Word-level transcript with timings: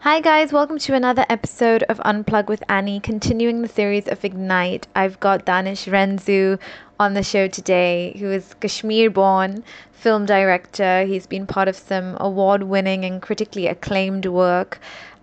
Hi, 0.00 0.20
guys, 0.20 0.52
welcome 0.52 0.78
to 0.80 0.94
another 0.94 1.24
episode 1.30 1.82
of 1.84 1.98
Unplug 2.00 2.48
with 2.48 2.62
Annie, 2.68 3.00
continuing 3.00 3.62
the 3.62 3.68
series 3.68 4.06
of 4.06 4.24
Ignite. 4.24 4.86
I've 4.94 5.18
got 5.18 5.46
Danish 5.46 5.86
Renzu 5.86 6.60
on 7.00 7.14
the 7.14 7.22
show 7.22 7.48
today, 7.48 8.14
who 8.18 8.30
is 8.30 8.54
Kashmir 8.60 9.10
born 9.10 9.64
film 9.92 10.26
director. 10.26 11.04
He's 11.06 11.26
been 11.26 11.46
part 11.46 11.66
of 11.66 11.76
some 11.76 12.16
award 12.20 12.64
winning 12.64 13.04
and 13.06 13.22
critically 13.22 13.66
acclaimed 13.66 14.26
work. 14.26 14.78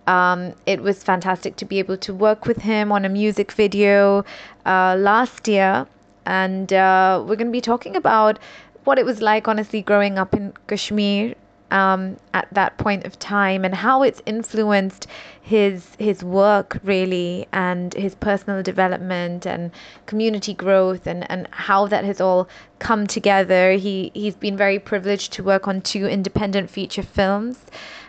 Um, 0.08 0.52
it 0.66 0.82
was 0.82 1.02
fantastic 1.04 1.56
to 1.56 1.64
be 1.64 1.78
able 1.78 1.96
to 1.98 2.12
work 2.12 2.44
with 2.44 2.58
him 2.58 2.90
on 2.92 3.04
a 3.04 3.08
music 3.08 3.52
video 3.52 4.24
uh, 4.66 4.96
last 4.98 5.46
year. 5.48 5.86
And 6.26 6.72
uh, 6.72 7.20
we're 7.22 7.36
going 7.36 7.46
to 7.46 7.52
be 7.52 7.60
talking 7.62 7.94
about 7.96 8.38
what 8.82 8.98
it 8.98 9.06
was 9.06 9.22
like, 9.22 9.46
honestly, 9.48 9.80
growing 9.82 10.18
up 10.18 10.34
in 10.34 10.52
Kashmir 10.66 11.36
um, 11.70 12.16
at 12.32 12.46
that 12.52 12.76
point 12.78 13.04
of 13.04 13.18
time 13.18 13.64
and 13.64 13.74
how 13.74 14.02
it's 14.02 14.22
influenced 14.26 15.06
his 15.42 15.94
his 15.98 16.22
work 16.24 16.78
really 16.84 17.46
and 17.52 17.92
his 17.94 18.14
personal 18.14 18.62
development 18.62 19.46
and 19.46 19.70
community 20.06 20.54
growth 20.54 21.06
and, 21.06 21.30
and 21.30 21.48
how 21.50 21.86
that 21.86 22.04
has 22.04 22.20
all 22.20 22.48
come 22.78 23.06
together. 23.06 23.72
He 23.72 24.10
he's 24.14 24.36
been 24.36 24.56
very 24.56 24.78
privileged 24.78 25.32
to 25.34 25.42
work 25.42 25.68
on 25.68 25.80
two 25.80 26.06
independent 26.06 26.70
feature 26.70 27.02
films. 27.02 27.58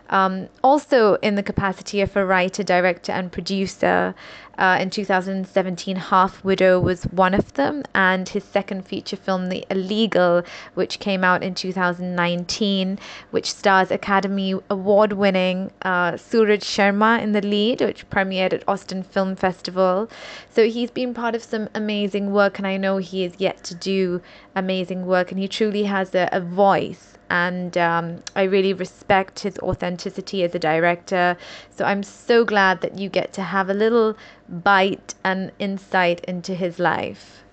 Um, 0.09 0.49
also 0.63 1.15
in 1.15 1.33
the 1.33 1.41
capacity 1.41 2.01
of 2.01 2.15
a 2.15 2.23
writer, 2.25 2.61
director, 2.61 3.11
and 3.11 3.31
producer. 3.31 4.13
Uh, 4.57 4.77
in 4.79 4.89
2017, 4.89 5.95
Half 5.95 6.43
Widow 6.43 6.79
was 6.79 7.03
one 7.05 7.33
of 7.33 7.53
them, 7.53 7.83
and 7.93 8.29
his 8.29 8.43
second 8.43 8.85
feature 8.85 9.15
film, 9.15 9.49
The 9.49 9.65
Illegal, 9.69 10.43
which 10.73 10.99
came 10.99 11.23
out 11.23 11.43
in 11.43 11.53
2019, 11.55 12.99
which 13.31 13.51
stars 13.51 13.91
Academy 13.91 14.53
Award 14.69 15.13
winning 15.13 15.71
uh, 15.81 16.17
Suraj 16.17 16.61
Sharma 16.61 17.21
in 17.21 17.33
the 17.33 17.41
lead, 17.41 17.81
which 17.81 18.09
premiered 18.09 18.53
at 18.53 18.67
Austin 18.67 19.03
Film 19.03 19.35
Festival. 19.35 20.09
So 20.49 20.67
he's 20.67 20.91
been 20.91 21.13
part 21.13 21.35
of 21.35 21.43
some 21.43 21.69
amazing 21.75 22.31
work, 22.31 22.57
and 22.57 22.67
I 22.67 22.77
know 22.77 22.97
he 22.97 23.23
is 23.23 23.33
yet 23.37 23.63
to 23.65 23.75
do 23.75 24.21
amazing 24.55 25.05
work, 25.05 25.31
and 25.31 25.39
he 25.39 25.47
truly 25.47 25.83
has 25.83 26.15
a, 26.15 26.29
a 26.31 26.39
voice 26.39 27.15
and 27.29 27.77
um, 27.77 28.21
I 28.35 28.43
really 28.43 28.73
respect 28.73 29.39
his 29.39 29.57
authenticity 29.59 30.43
as 30.43 30.53
a 30.53 30.59
director. 30.59 31.37
So 31.75 31.85
I'm 31.85 32.03
so 32.03 32.45
glad 32.45 32.81
that 32.81 32.97
you 32.97 33.09
get 33.09 33.33
to 33.33 33.41
have 33.41 33.69
a 33.69 33.73
little 33.73 34.15
bite 34.49 35.15
and 35.23 35.51
insight 35.59 36.23
into 36.25 36.53
his 36.55 36.79
life. 36.79 37.43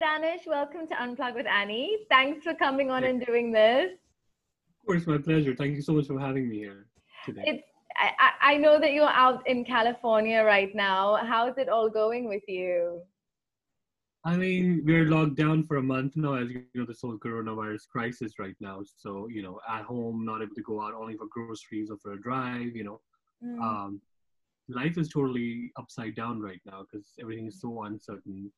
Danish, 0.00 0.42
welcome 0.46 0.86
to 0.88 0.94
Unplug 0.94 1.34
with 1.34 1.46
Annie. 1.46 1.98
Thanks 2.08 2.44
for 2.44 2.54
coming 2.54 2.90
on 2.90 3.04
and 3.04 3.24
doing 3.24 3.50
this. 3.50 3.92
Of 4.80 4.86
course, 4.86 5.06
my 5.06 5.18
pleasure. 5.18 5.54
Thank 5.54 5.76
you 5.76 5.82
so 5.82 5.92
much 5.92 6.06
for 6.06 6.18
having 6.18 6.48
me 6.48 6.58
here 6.58 6.86
today. 7.24 7.42
It's, 7.46 7.62
I, 7.96 8.52
I 8.52 8.56
know 8.56 8.78
that 8.78 8.92
you're 8.92 9.08
out 9.08 9.46
in 9.46 9.64
California 9.64 10.42
right 10.44 10.72
now. 10.74 11.16
How's 11.16 11.58
it 11.58 11.68
all 11.68 11.90
going 11.90 12.28
with 12.28 12.42
you? 12.46 13.02
I 14.24 14.36
mean, 14.36 14.82
we're 14.84 15.06
locked 15.06 15.36
down 15.36 15.64
for 15.64 15.76
a 15.76 15.82
month 15.82 16.16
now, 16.16 16.34
as 16.34 16.48
you 16.50 16.64
know, 16.74 16.84
this 16.84 17.00
whole 17.00 17.18
coronavirus 17.18 17.88
crisis 17.88 18.38
right 18.38 18.56
now. 18.60 18.82
So, 18.96 19.28
you 19.28 19.42
know, 19.42 19.60
at 19.68 19.82
home, 19.82 20.24
not 20.24 20.42
able 20.42 20.54
to 20.54 20.62
go 20.62 20.82
out 20.82 20.94
only 20.94 21.16
for 21.16 21.26
groceries 21.26 21.90
or 21.90 21.96
for 21.96 22.12
a 22.12 22.20
drive, 22.20 22.76
you 22.76 22.84
know. 22.84 23.00
Mm. 23.44 23.60
Um, 23.60 24.00
life 24.68 24.98
is 24.98 25.08
totally 25.08 25.72
upside 25.76 26.14
down 26.14 26.40
right 26.40 26.60
now 26.66 26.84
because 26.90 27.12
everything 27.20 27.46
is 27.46 27.60
so 27.60 27.84
uncertain. 27.84 28.50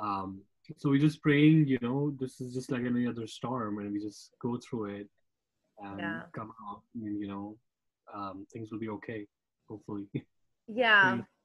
Um, 0.00 0.42
so 0.76 0.90
we're 0.90 1.00
just 1.00 1.22
praying, 1.22 1.66
you 1.66 1.78
know, 1.80 2.14
this 2.20 2.40
is 2.40 2.54
just 2.54 2.70
like 2.70 2.82
any 2.84 3.06
other 3.06 3.26
storm 3.26 3.78
and 3.78 3.92
we 3.92 4.00
just 4.00 4.30
go 4.40 4.58
through 4.58 4.96
it 4.96 5.08
and 5.78 5.98
yeah. 5.98 6.20
come 6.34 6.52
out 6.68 6.82
and, 6.94 7.20
you 7.20 7.28
know, 7.28 7.56
um, 8.14 8.46
things 8.52 8.70
will 8.70 8.78
be 8.78 8.88
okay, 8.88 9.26
hopefully. 9.68 10.06
Yeah. 10.66 11.18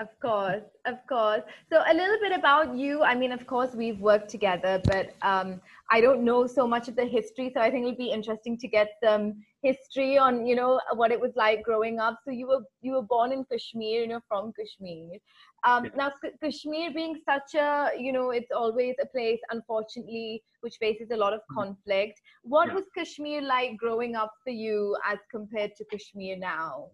Of 0.00 0.08
course, 0.20 0.64
of 0.86 0.96
course. 1.06 1.42
So 1.70 1.82
a 1.86 1.94
little 1.94 2.18
bit 2.20 2.32
about 2.32 2.74
you. 2.74 3.02
I 3.02 3.14
mean, 3.14 3.30
of 3.30 3.46
course, 3.46 3.74
we've 3.74 4.00
worked 4.00 4.30
together, 4.30 4.80
but 4.84 5.14
um, 5.22 5.60
I 5.90 6.00
don't 6.00 6.24
know 6.24 6.46
so 6.46 6.66
much 6.66 6.88
of 6.88 6.96
the 6.96 7.04
history. 7.04 7.52
So 7.54 7.60
I 7.60 7.70
think 7.70 7.84
it'll 7.84 7.96
be 7.96 8.10
interesting 8.10 8.58
to 8.58 8.66
get 8.66 8.88
some 9.04 9.44
history 9.62 10.18
on, 10.18 10.46
you 10.46 10.56
know, 10.56 10.80
what 10.94 11.12
it 11.12 11.20
was 11.20 11.32
like 11.36 11.62
growing 11.62 12.00
up. 12.00 12.18
So 12.24 12.32
you 12.32 12.48
were 12.48 12.62
you 12.80 12.92
were 12.92 13.02
born 13.02 13.32
in 13.32 13.44
Kashmir, 13.44 14.00
you 14.00 14.08
know, 14.08 14.20
from 14.26 14.52
Kashmir. 14.58 15.18
Um, 15.62 15.90
now, 15.94 16.10
K- 16.22 16.32
Kashmir 16.42 16.92
being 16.92 17.20
such 17.24 17.54
a, 17.54 17.90
you 17.96 18.12
know, 18.12 18.30
it's 18.30 18.50
always 18.50 18.96
a 19.00 19.06
place, 19.06 19.40
unfortunately, 19.50 20.42
which 20.62 20.76
faces 20.80 21.10
a 21.12 21.16
lot 21.16 21.32
of 21.32 21.40
mm-hmm. 21.40 21.60
conflict. 21.60 22.20
What 22.42 22.68
yeah. 22.68 22.74
was 22.74 22.84
Kashmir 22.96 23.42
like 23.42 23.76
growing 23.76 24.16
up 24.16 24.32
for 24.42 24.50
you 24.50 24.96
as 25.06 25.18
compared 25.30 25.76
to 25.76 25.84
Kashmir 25.84 26.38
now? 26.38 26.88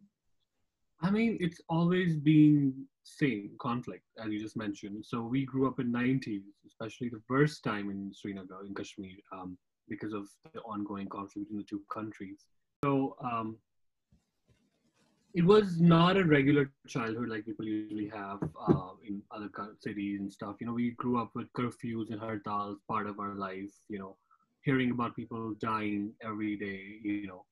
I 1.01 1.11
mean, 1.11 1.39
it's 1.41 1.61
always 1.69 2.17
been 2.17 2.75
same 3.05 3.53
conflict 3.61 4.05
as 4.23 4.31
you 4.31 4.41
just 4.41 4.57
mentioned. 4.57 5.05
So 5.07 5.23
we 5.23 5.45
grew 5.45 5.69
up 5.69 5.81
in 5.81 5.93
90s, 5.93 6.43
especially 6.67 7.09
the 7.09 7.23
first 7.27 7.63
time 7.65 7.91
in 7.91 8.13
Srinagar 8.13 8.65
in 8.67 8.75
Kashmir, 8.75 9.17
um, 9.33 9.57
because 9.89 10.13
of 10.13 10.29
the 10.53 10.61
ongoing 10.61 11.09
conflict 11.09 11.49
between 11.49 11.59
the 11.59 11.65
two 11.65 11.83
countries. 11.93 12.45
So 12.85 13.17
um, 13.23 13.57
it 15.35 15.45
was 15.45 15.81
not 15.81 16.17
a 16.17 16.25
regular 16.25 16.71
childhood 16.87 17.29
like 17.29 17.45
people 17.45 17.65
usually 17.65 18.09
have 18.09 18.43
uh, 18.69 18.91
in 19.07 19.23
other 19.31 19.49
cities 19.81 20.21
and 20.21 20.33
stuff. 20.33 20.57
You 20.61 20.67
know, 20.67 20.73
we 20.73 20.93
grew 20.93 21.21
up 21.21 21.31
with 21.35 21.53
curfews 21.53 22.11
and 22.11 22.21
hartals, 22.21 22.77
part 22.89 23.07
of 23.07 23.21
our 23.21 23.35
life. 23.35 23.73
You 23.89 23.99
know, 23.99 24.17
hearing 24.63 24.91
about 24.91 25.17
people 25.17 25.55
dying 25.61 26.13
every 26.23 26.57
day. 26.57 26.99
You 27.03 27.27
know, 27.27 27.45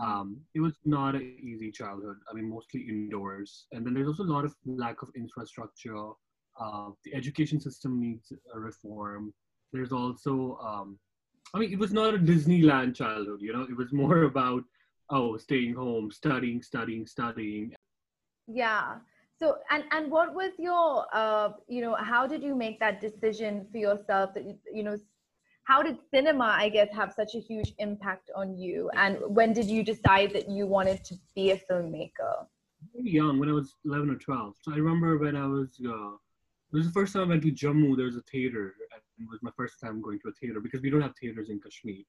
um, 0.00 0.40
it 0.54 0.60
was 0.60 0.74
not 0.84 1.14
an 1.14 1.36
easy 1.42 1.70
childhood. 1.70 2.16
I 2.30 2.34
mean, 2.34 2.48
mostly 2.48 2.80
indoors. 2.88 3.66
And 3.72 3.84
then 3.84 3.94
there's 3.94 4.08
also 4.08 4.22
a 4.22 4.32
lot 4.32 4.44
of 4.44 4.54
lack 4.64 5.02
of 5.02 5.08
infrastructure. 5.16 5.96
Uh, 6.60 6.90
the 7.04 7.14
education 7.14 7.60
system 7.60 8.00
needs 8.00 8.32
a 8.54 8.58
reform. 8.58 9.32
There's 9.72 9.92
also, 9.92 10.58
um, 10.62 10.98
I 11.54 11.58
mean, 11.58 11.72
it 11.72 11.78
was 11.78 11.92
not 11.92 12.14
a 12.14 12.18
Disneyland 12.18 12.94
childhood, 12.94 13.40
you 13.40 13.52
know, 13.52 13.62
it 13.62 13.76
was 13.76 13.92
more 13.92 14.24
about, 14.24 14.62
oh, 15.10 15.36
staying 15.36 15.74
home, 15.74 16.10
studying, 16.10 16.62
studying, 16.62 17.06
studying. 17.06 17.74
Yeah. 18.46 18.96
So, 19.38 19.58
and, 19.70 19.84
and 19.92 20.10
what 20.10 20.34
was 20.34 20.52
your, 20.58 21.06
uh, 21.12 21.50
you 21.68 21.80
know, 21.80 21.94
how 21.94 22.26
did 22.26 22.42
you 22.42 22.56
make 22.56 22.80
that 22.80 23.00
decision 23.00 23.66
for 23.70 23.78
yourself 23.78 24.34
that, 24.34 24.44
you 24.72 24.82
know, 24.82 24.96
how 25.68 25.82
did 25.82 25.98
cinema 26.10 26.48
i 26.64 26.68
guess 26.68 26.88
have 27.00 27.12
such 27.12 27.34
a 27.34 27.40
huge 27.48 27.74
impact 27.78 28.30
on 28.34 28.56
you? 28.56 28.90
And 28.96 29.18
when 29.38 29.52
did 29.52 29.66
you 29.66 29.82
decide 29.84 30.32
that 30.32 30.48
you 30.48 30.66
wanted 30.66 31.04
to 31.04 31.14
be 31.34 31.50
a 31.50 31.58
filmmaker? 31.66 32.34
Very 32.94 33.10
young 33.20 33.38
when 33.38 33.50
i 33.50 33.52
was 33.52 33.74
11 33.84 34.10
or 34.10 34.16
12 34.16 34.54
so 34.62 34.72
i 34.72 34.76
remember 34.76 35.18
when 35.18 35.36
i 35.36 35.46
was 35.46 35.70
uh, 35.94 36.12
it 36.70 36.76
was 36.78 36.86
the 36.86 36.96
first 36.98 37.12
time 37.12 37.24
i 37.24 37.28
went 37.32 37.42
to 37.42 37.52
jammu. 37.62 37.96
There 37.96 38.10
was 38.10 38.16
a 38.16 38.26
theater 38.32 38.64
and 38.92 39.02
it 39.24 39.28
was 39.32 39.40
my 39.42 39.52
first 39.56 39.74
time 39.82 40.00
going 40.06 40.20
to 40.20 40.28
a 40.28 40.36
theater 40.40 40.60
because 40.60 40.80
we 40.82 40.90
don't 40.90 41.06
have 41.08 41.16
theaters 41.20 41.50
in 41.50 41.60
kashmir. 41.64 42.02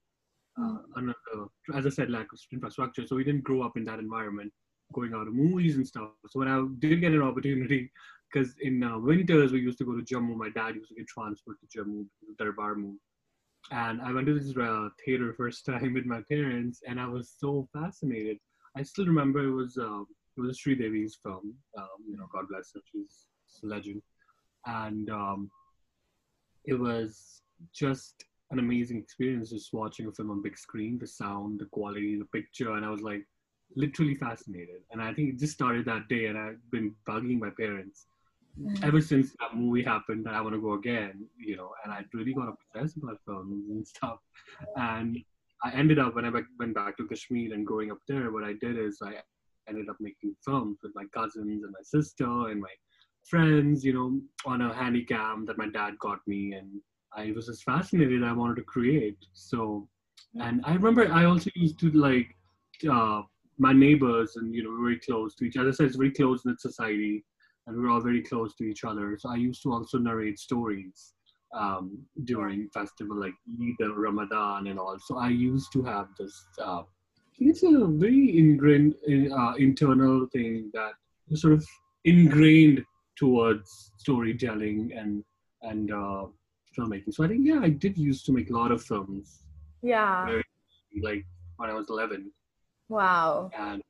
Uh, 0.60 0.78
mm. 0.98 1.14
uh, 1.34 1.78
as 1.78 1.86
i 1.90 1.92
said 1.96 2.10
lack 2.10 2.32
of 2.32 2.40
infrastructure 2.56 3.04
so 3.06 3.16
we 3.16 3.24
didn't 3.28 3.44
grow 3.50 3.60
up 3.66 3.76
in 3.80 3.84
that 3.90 4.00
environment 4.06 4.52
going 4.92 5.12
out 5.16 5.24
to 5.24 5.34
movies 5.42 5.76
and 5.76 5.86
stuff. 5.92 6.10
So 6.30 6.40
when 6.40 6.50
i 6.54 6.58
did 6.84 7.00
get 7.04 7.18
an 7.18 7.28
opportunity 7.30 7.82
because 8.28 8.50
in 8.68 8.82
uh, 8.88 8.98
winters 9.10 9.52
we 9.52 9.60
used 9.68 9.78
to 9.82 9.88
go 9.90 9.94
to 9.98 10.06
jammu. 10.10 10.34
My 10.46 10.50
dad 10.60 10.76
used 10.80 10.90
to 10.92 10.98
get 11.00 11.08
transferred 11.16 11.58
to 11.62 11.68
jammu 11.74 12.06
darbar 12.38 12.74
moved 12.86 13.06
and 13.70 14.00
I 14.02 14.12
went 14.12 14.26
to 14.26 14.38
this 14.38 14.56
uh, 14.56 14.88
theater 15.04 15.34
first 15.36 15.64
time 15.66 15.94
with 15.94 16.06
my 16.06 16.22
parents, 16.28 16.80
and 16.86 17.00
I 17.00 17.06
was 17.06 17.34
so 17.38 17.68
fascinated. 17.72 18.38
I 18.76 18.82
still 18.82 19.06
remember 19.06 19.40
it 19.46 19.52
was 19.52 19.76
uh, 19.78 20.02
it 20.36 20.40
was 20.40 20.58
Sri 20.58 20.74
Devi's 20.74 21.18
film. 21.22 21.54
Um, 21.76 21.88
you 22.08 22.16
know, 22.16 22.26
God 22.32 22.46
bless 22.48 22.72
her, 22.74 22.80
she's 22.90 23.26
a 23.62 23.66
legend, 23.66 24.02
and 24.66 25.10
um, 25.10 25.50
it 26.64 26.78
was 26.78 27.42
just 27.74 28.24
an 28.50 28.58
amazing 28.58 28.98
experience 28.98 29.50
just 29.50 29.72
watching 29.72 30.06
a 30.06 30.12
film 30.12 30.30
on 30.30 30.42
big 30.42 30.58
screen. 30.58 30.98
The 30.98 31.06
sound, 31.06 31.60
the 31.60 31.66
quality, 31.66 32.18
the 32.18 32.24
picture, 32.26 32.72
and 32.72 32.84
I 32.84 32.90
was 32.90 33.02
like 33.02 33.26
literally 33.76 34.16
fascinated. 34.16 34.82
And 34.90 35.00
I 35.00 35.14
think 35.14 35.30
it 35.30 35.38
just 35.38 35.52
started 35.52 35.84
that 35.86 36.08
day, 36.08 36.26
and 36.26 36.38
I've 36.38 36.58
been 36.70 36.94
bugging 37.08 37.38
my 37.38 37.50
parents 37.50 38.06
mm-hmm. 38.58 38.84
ever 38.84 39.00
since 39.00 39.34
that 39.40 39.54
movie 39.54 39.82
happened 39.82 40.24
that 40.26 40.34
I 40.34 40.40
want 40.40 40.54
to 40.54 40.60
go 40.60 40.74
again, 40.74 41.26
you 41.38 41.56
know, 41.56 41.70
and 41.84 41.92
I 41.92 42.04
really 42.12 42.34
got 42.34 42.48
obsessed 42.48 42.96
about 42.96 43.18
films 43.26 43.70
and 43.70 43.86
stuff. 43.86 44.18
And 44.76 45.18
I 45.62 45.72
ended 45.72 45.98
up 45.98 46.14
when 46.14 46.24
I 46.24 46.30
went 46.58 46.74
back 46.74 46.96
to 46.96 47.06
Kashmir 47.06 47.52
and 47.52 47.66
growing 47.66 47.90
up 47.90 47.98
there, 48.08 48.30
what 48.32 48.44
I 48.44 48.54
did 48.54 48.78
is 48.78 48.98
I 49.02 49.14
ended 49.68 49.88
up 49.88 49.96
making 50.00 50.34
films 50.44 50.78
with 50.82 50.92
my 50.94 51.04
cousins 51.14 51.62
and 51.62 51.72
my 51.72 51.82
sister 51.82 52.48
and 52.48 52.60
my 52.60 52.72
friends, 53.24 53.84
you 53.84 53.92
know, 53.92 54.20
on 54.46 54.62
a 54.62 54.74
handy 54.74 55.04
cam 55.04 55.44
that 55.46 55.58
my 55.58 55.68
dad 55.68 55.98
got 56.00 56.18
me, 56.26 56.54
and 56.54 56.80
I 57.12 57.32
was 57.32 57.46
just 57.46 57.64
fascinated. 57.64 58.24
I 58.24 58.32
wanted 58.32 58.56
to 58.56 58.62
create. 58.62 59.18
So, 59.32 59.88
and 60.40 60.62
I 60.64 60.74
remember 60.74 61.12
I 61.12 61.24
also 61.24 61.50
used 61.54 61.78
to 61.80 61.90
like 61.90 62.34
uh, 62.90 63.22
my 63.58 63.72
neighbors, 63.72 64.36
and 64.36 64.54
you 64.54 64.64
know, 64.64 64.76
very 64.82 64.98
close 64.98 65.34
to 65.36 65.44
each 65.44 65.56
other. 65.56 65.72
So 65.72 65.84
it's 65.84 65.96
very 65.96 66.12
close 66.12 66.44
knit 66.44 66.60
society 66.60 67.24
and 67.66 67.76
we 67.76 67.82
were 67.82 67.90
all 67.90 68.00
very 68.00 68.22
close 68.22 68.54
to 68.56 68.64
each 68.64 68.84
other. 68.84 69.16
So 69.18 69.30
I 69.30 69.36
used 69.36 69.62
to 69.62 69.72
also 69.72 69.98
narrate 69.98 70.38
stories 70.38 71.14
um, 71.54 71.98
during 72.24 72.68
festival 72.72 73.18
like 73.18 73.34
Eid 73.60 73.88
Ramadan 73.96 74.68
and 74.68 74.78
all. 74.78 74.96
So 74.98 75.18
I 75.18 75.28
used 75.28 75.72
to 75.72 75.82
have 75.82 76.08
this 76.18 76.46
uh, 76.62 76.82
it's 77.40 77.62
a 77.62 77.86
very 77.86 78.38
ingrained 78.38 78.94
uh, 79.32 79.54
internal 79.54 80.26
thing 80.32 80.70
that 80.74 80.92
is 81.30 81.40
sort 81.40 81.54
of 81.54 81.66
ingrained 82.04 82.84
towards 83.16 83.92
storytelling 83.96 84.92
and 84.96 85.24
and 85.62 85.90
uh, 85.90 86.26
filmmaking. 86.78 87.12
So 87.12 87.24
I 87.24 87.28
think 87.28 87.46
yeah, 87.46 87.60
I 87.62 87.70
did 87.70 87.96
used 87.98 88.26
to 88.26 88.32
make 88.32 88.50
a 88.50 88.52
lot 88.52 88.72
of 88.72 88.82
films. 88.82 89.42
Yeah. 89.82 90.26
Very, 90.26 90.44
like 91.02 91.24
when 91.56 91.70
I 91.70 91.74
was 91.74 91.88
11. 91.88 92.30
Wow. 92.88 93.50
And 93.56 93.82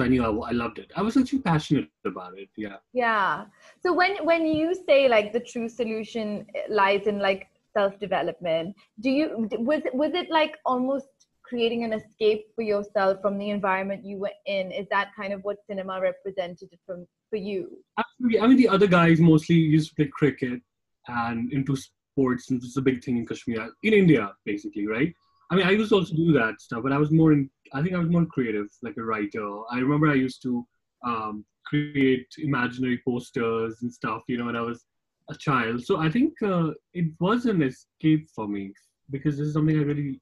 so 0.00 0.04
I 0.04 0.08
knew 0.08 0.24
I, 0.24 0.48
I 0.48 0.52
loved 0.52 0.78
it. 0.78 0.90
I 0.96 1.02
was 1.02 1.16
actually 1.16 1.40
passionate 1.40 1.88
about 2.06 2.38
it. 2.38 2.48
Yeah. 2.56 2.76
Yeah. 2.92 3.44
So 3.82 3.92
when 3.92 4.24
when 4.24 4.46
you 4.46 4.74
say 4.74 5.08
like 5.08 5.32
the 5.32 5.40
true 5.40 5.68
solution 5.68 6.46
eh, 6.54 6.62
lies 6.68 7.06
in 7.06 7.18
like 7.18 7.48
self 7.76 7.98
development, 8.00 8.74
do 9.00 9.10
you 9.10 9.48
was 9.58 9.82
was 9.92 10.12
it 10.14 10.30
like 10.30 10.56
almost 10.64 11.08
creating 11.42 11.84
an 11.84 11.92
escape 11.92 12.46
for 12.54 12.62
yourself 12.62 13.20
from 13.20 13.36
the 13.36 13.50
environment 13.50 14.04
you 14.04 14.18
were 14.18 14.36
in? 14.46 14.72
Is 14.72 14.86
that 14.90 15.10
kind 15.14 15.32
of 15.32 15.42
what 15.44 15.58
cinema 15.66 16.00
represented 16.00 16.70
from 16.86 17.06
for 17.28 17.36
you? 17.36 17.78
Absolutely. 17.98 18.40
I 18.40 18.46
mean, 18.46 18.56
the 18.56 18.68
other 18.68 18.86
guys 18.86 19.20
mostly 19.20 19.56
used 19.56 19.90
to 19.90 19.94
play 19.96 20.06
cricket 20.06 20.60
and 21.08 21.52
into 21.52 21.76
sports, 21.76 22.50
and 22.50 22.62
it's 22.62 22.76
a 22.76 22.82
big 22.82 23.04
thing 23.04 23.18
in 23.18 23.26
Kashmir, 23.26 23.70
in 23.82 23.92
India, 23.92 24.32
basically, 24.46 24.86
right? 24.86 25.12
I 25.50 25.56
mean, 25.56 25.66
I 25.66 25.70
used 25.70 25.90
to 25.90 25.96
also 25.96 26.14
do 26.14 26.32
that 26.32 26.60
stuff, 26.60 26.82
but 26.82 26.92
I 26.92 26.98
was 26.98 27.10
more 27.10 27.32
in. 27.32 27.50
I 27.72 27.82
think 27.82 27.94
I 27.94 27.98
was 27.98 28.08
more 28.08 28.26
creative, 28.26 28.68
like 28.82 28.96
a 28.98 29.02
writer. 29.02 29.46
I 29.70 29.78
remember 29.78 30.08
I 30.08 30.14
used 30.14 30.42
to 30.42 30.66
um, 31.04 31.44
create 31.66 32.26
imaginary 32.38 33.00
posters 33.04 33.78
and 33.82 33.92
stuff, 33.92 34.22
you 34.28 34.38
know, 34.38 34.46
when 34.46 34.56
I 34.56 34.60
was 34.60 34.84
a 35.28 35.34
child. 35.34 35.84
So 35.84 35.98
I 35.98 36.10
think 36.10 36.40
uh, 36.42 36.70
it 36.94 37.06
was 37.20 37.46
an 37.46 37.62
escape 37.62 38.28
for 38.34 38.46
me 38.48 38.72
because 39.10 39.38
this 39.38 39.48
is 39.48 39.54
something 39.54 39.78
I 39.78 39.82
really 39.82 40.20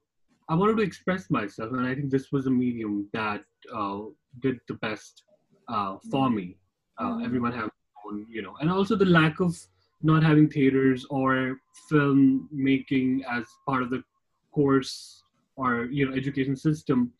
I 0.49 0.55
wanted 0.55 0.77
to 0.77 0.83
express 0.83 1.29
myself, 1.29 1.73
and 1.73 1.85
I 1.85 1.93
think 1.93 2.09
this 2.09 2.31
was 2.31 2.47
a 2.47 2.49
medium 2.49 3.07
that 3.13 3.41
uh, 3.73 3.99
did 4.39 4.59
the 4.67 4.73
best 4.75 5.23
uh, 5.67 5.97
for 6.09 6.31
me. 6.31 6.57
Uh, 6.97 7.03
mm-hmm. 7.03 7.25
Everyone 7.25 7.53
has 7.53 7.69
own, 8.07 8.25
you 8.27 8.41
know, 8.41 8.55
and 8.59 8.71
also 8.71 8.95
the 8.95 9.05
lack 9.05 9.39
of 9.39 9.55
not 10.01 10.23
having 10.23 10.49
theaters 10.49 11.05
or 11.11 11.57
film 11.87 12.49
making 12.51 13.23
as 13.29 13.43
part 13.67 13.83
of 13.83 13.91
the 13.91 14.01
course 14.51 15.23
or 15.55 15.85
you 15.85 16.07
know 16.07 16.15
education 16.15 16.55
system 16.55 17.11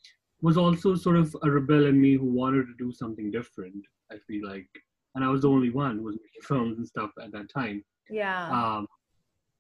was 0.42 0.58
also 0.58 0.96
sort 0.96 1.18
of 1.18 1.36
a 1.44 1.52
rebel 1.52 1.88
in 1.88 2.00
me 2.00 2.16
who 2.16 2.26
wanted 2.26 2.66
to 2.68 2.74
do 2.78 2.92
something 2.92 3.30
different. 3.30 3.86
I 4.12 4.18
feel 4.26 4.48
like, 4.48 4.70
and 5.16 5.24
I 5.24 5.28
was 5.28 5.42
the 5.42 5.50
only 5.50 5.70
one 5.70 5.98
who 5.98 6.04
was 6.04 6.16
making 6.16 6.42
films 6.44 6.78
and 6.78 6.88
stuff 6.88 7.12
at 7.22 7.32
that 7.34 7.50
time. 7.54 7.84
Yeah. 8.10 8.50
Um, 8.50 8.88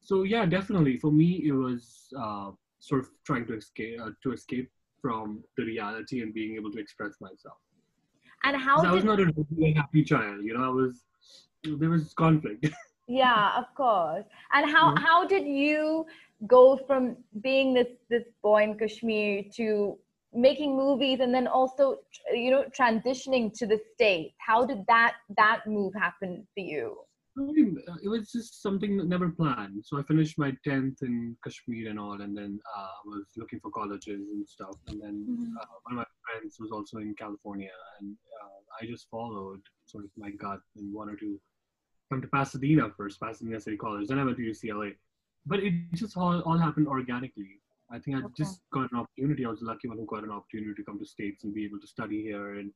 so 0.01 0.23
yeah, 0.23 0.45
definitely 0.45 0.97
for 0.97 1.11
me 1.11 1.43
it 1.45 1.51
was 1.51 2.07
uh, 2.17 2.51
sort 2.79 3.01
of 3.01 3.09
trying 3.25 3.45
to 3.47 3.57
escape 3.57 3.99
uh, 4.01 4.11
to 4.23 4.31
escape 4.31 4.69
from 5.01 5.43
the 5.57 5.63
reality 5.63 6.21
and 6.21 6.33
being 6.33 6.55
able 6.55 6.71
to 6.71 6.79
express 6.79 7.13
myself. 7.19 7.57
And 8.43 8.55
how? 8.55 8.81
Did... 8.81 8.89
I 8.89 8.93
was 8.93 9.03
not 9.03 9.19
a 9.19 9.33
really 9.55 9.73
happy 9.73 10.03
child. 10.03 10.43
You 10.43 10.57
know, 10.57 10.63
I 10.63 10.69
was 10.69 11.03
there 11.63 11.89
was 11.89 12.13
conflict. 12.13 12.69
yeah, 13.07 13.57
of 13.57 13.65
course. 13.75 14.25
And 14.53 14.69
how 14.69 14.93
mm-hmm. 14.93 15.03
how 15.03 15.27
did 15.27 15.45
you 15.45 16.05
go 16.47 16.79
from 16.87 17.17
being 17.41 17.73
this 17.73 17.87
this 18.09 18.23
boy 18.41 18.63
in 18.63 18.77
Kashmir 18.77 19.43
to 19.55 19.97
making 20.33 20.77
movies 20.77 21.19
and 21.21 21.33
then 21.33 21.47
also 21.47 21.97
you 22.31 22.51
know 22.51 22.65
transitioning 22.77 23.53
to 23.57 23.67
the 23.67 23.79
states? 23.93 24.35
How 24.39 24.65
did 24.65 24.85
that 24.87 25.15
that 25.37 25.61
move 25.67 25.93
happen 25.93 26.47
for 26.53 26.61
you? 26.61 26.97
Uh, 27.37 27.95
it 28.03 28.09
was 28.09 28.31
just 28.31 28.61
something 28.61 28.97
that 28.97 29.07
never 29.07 29.29
planned. 29.29 29.85
So 29.85 29.97
I 29.97 30.03
finished 30.03 30.37
my 30.37 30.51
10th 30.67 31.01
in 31.03 31.37
Kashmir 31.43 31.89
and 31.89 31.99
all, 31.99 32.21
and 32.21 32.35
then 32.35 32.59
uh, 32.77 32.87
was 33.05 33.25
looking 33.37 33.59
for 33.61 33.71
colleges 33.71 34.27
and 34.33 34.47
stuff. 34.47 34.75
And 34.87 35.01
then 35.01 35.25
mm-hmm. 35.29 35.57
uh, 35.57 35.65
one 35.83 35.93
of 35.93 35.97
my 35.97 36.05
friends 36.25 36.57
was 36.59 36.71
also 36.71 36.97
in 36.97 37.15
California, 37.17 37.69
and 37.99 38.15
uh, 38.43 38.59
I 38.81 38.87
just 38.87 39.07
followed 39.09 39.61
sort 39.85 40.03
of 40.03 40.09
my 40.17 40.31
gut 40.31 40.59
and 40.75 40.93
wanted 40.93 41.19
to 41.19 41.39
come 42.11 42.21
to 42.21 42.27
Pasadena 42.27 42.89
first, 42.97 43.19
Pasadena 43.19 43.59
City 43.59 43.77
College. 43.77 44.07
Then 44.07 44.19
I 44.19 44.25
went 44.25 44.37
to 44.37 44.43
UCLA. 44.43 44.95
But 45.45 45.59
it 45.59 45.73
just 45.93 46.17
all, 46.17 46.41
all 46.41 46.57
happened 46.57 46.87
organically. 46.87 47.59
I 47.91 47.99
think 47.99 48.17
I 48.17 48.19
okay. 48.19 48.33
just 48.37 48.61
got 48.71 48.91
an 48.91 48.99
opportunity. 48.99 49.45
I 49.45 49.49
was 49.49 49.61
the 49.61 49.65
lucky 49.65 49.87
one 49.87 49.97
who 49.97 50.05
got 50.05 50.23
an 50.23 50.31
opportunity 50.31 50.73
to 50.75 50.83
come 50.83 50.99
to 50.99 51.05
States 51.05 51.43
and 51.43 51.53
be 51.53 51.65
able 51.65 51.79
to 51.79 51.87
study 51.87 52.21
here. 52.21 52.59
And, 52.59 52.71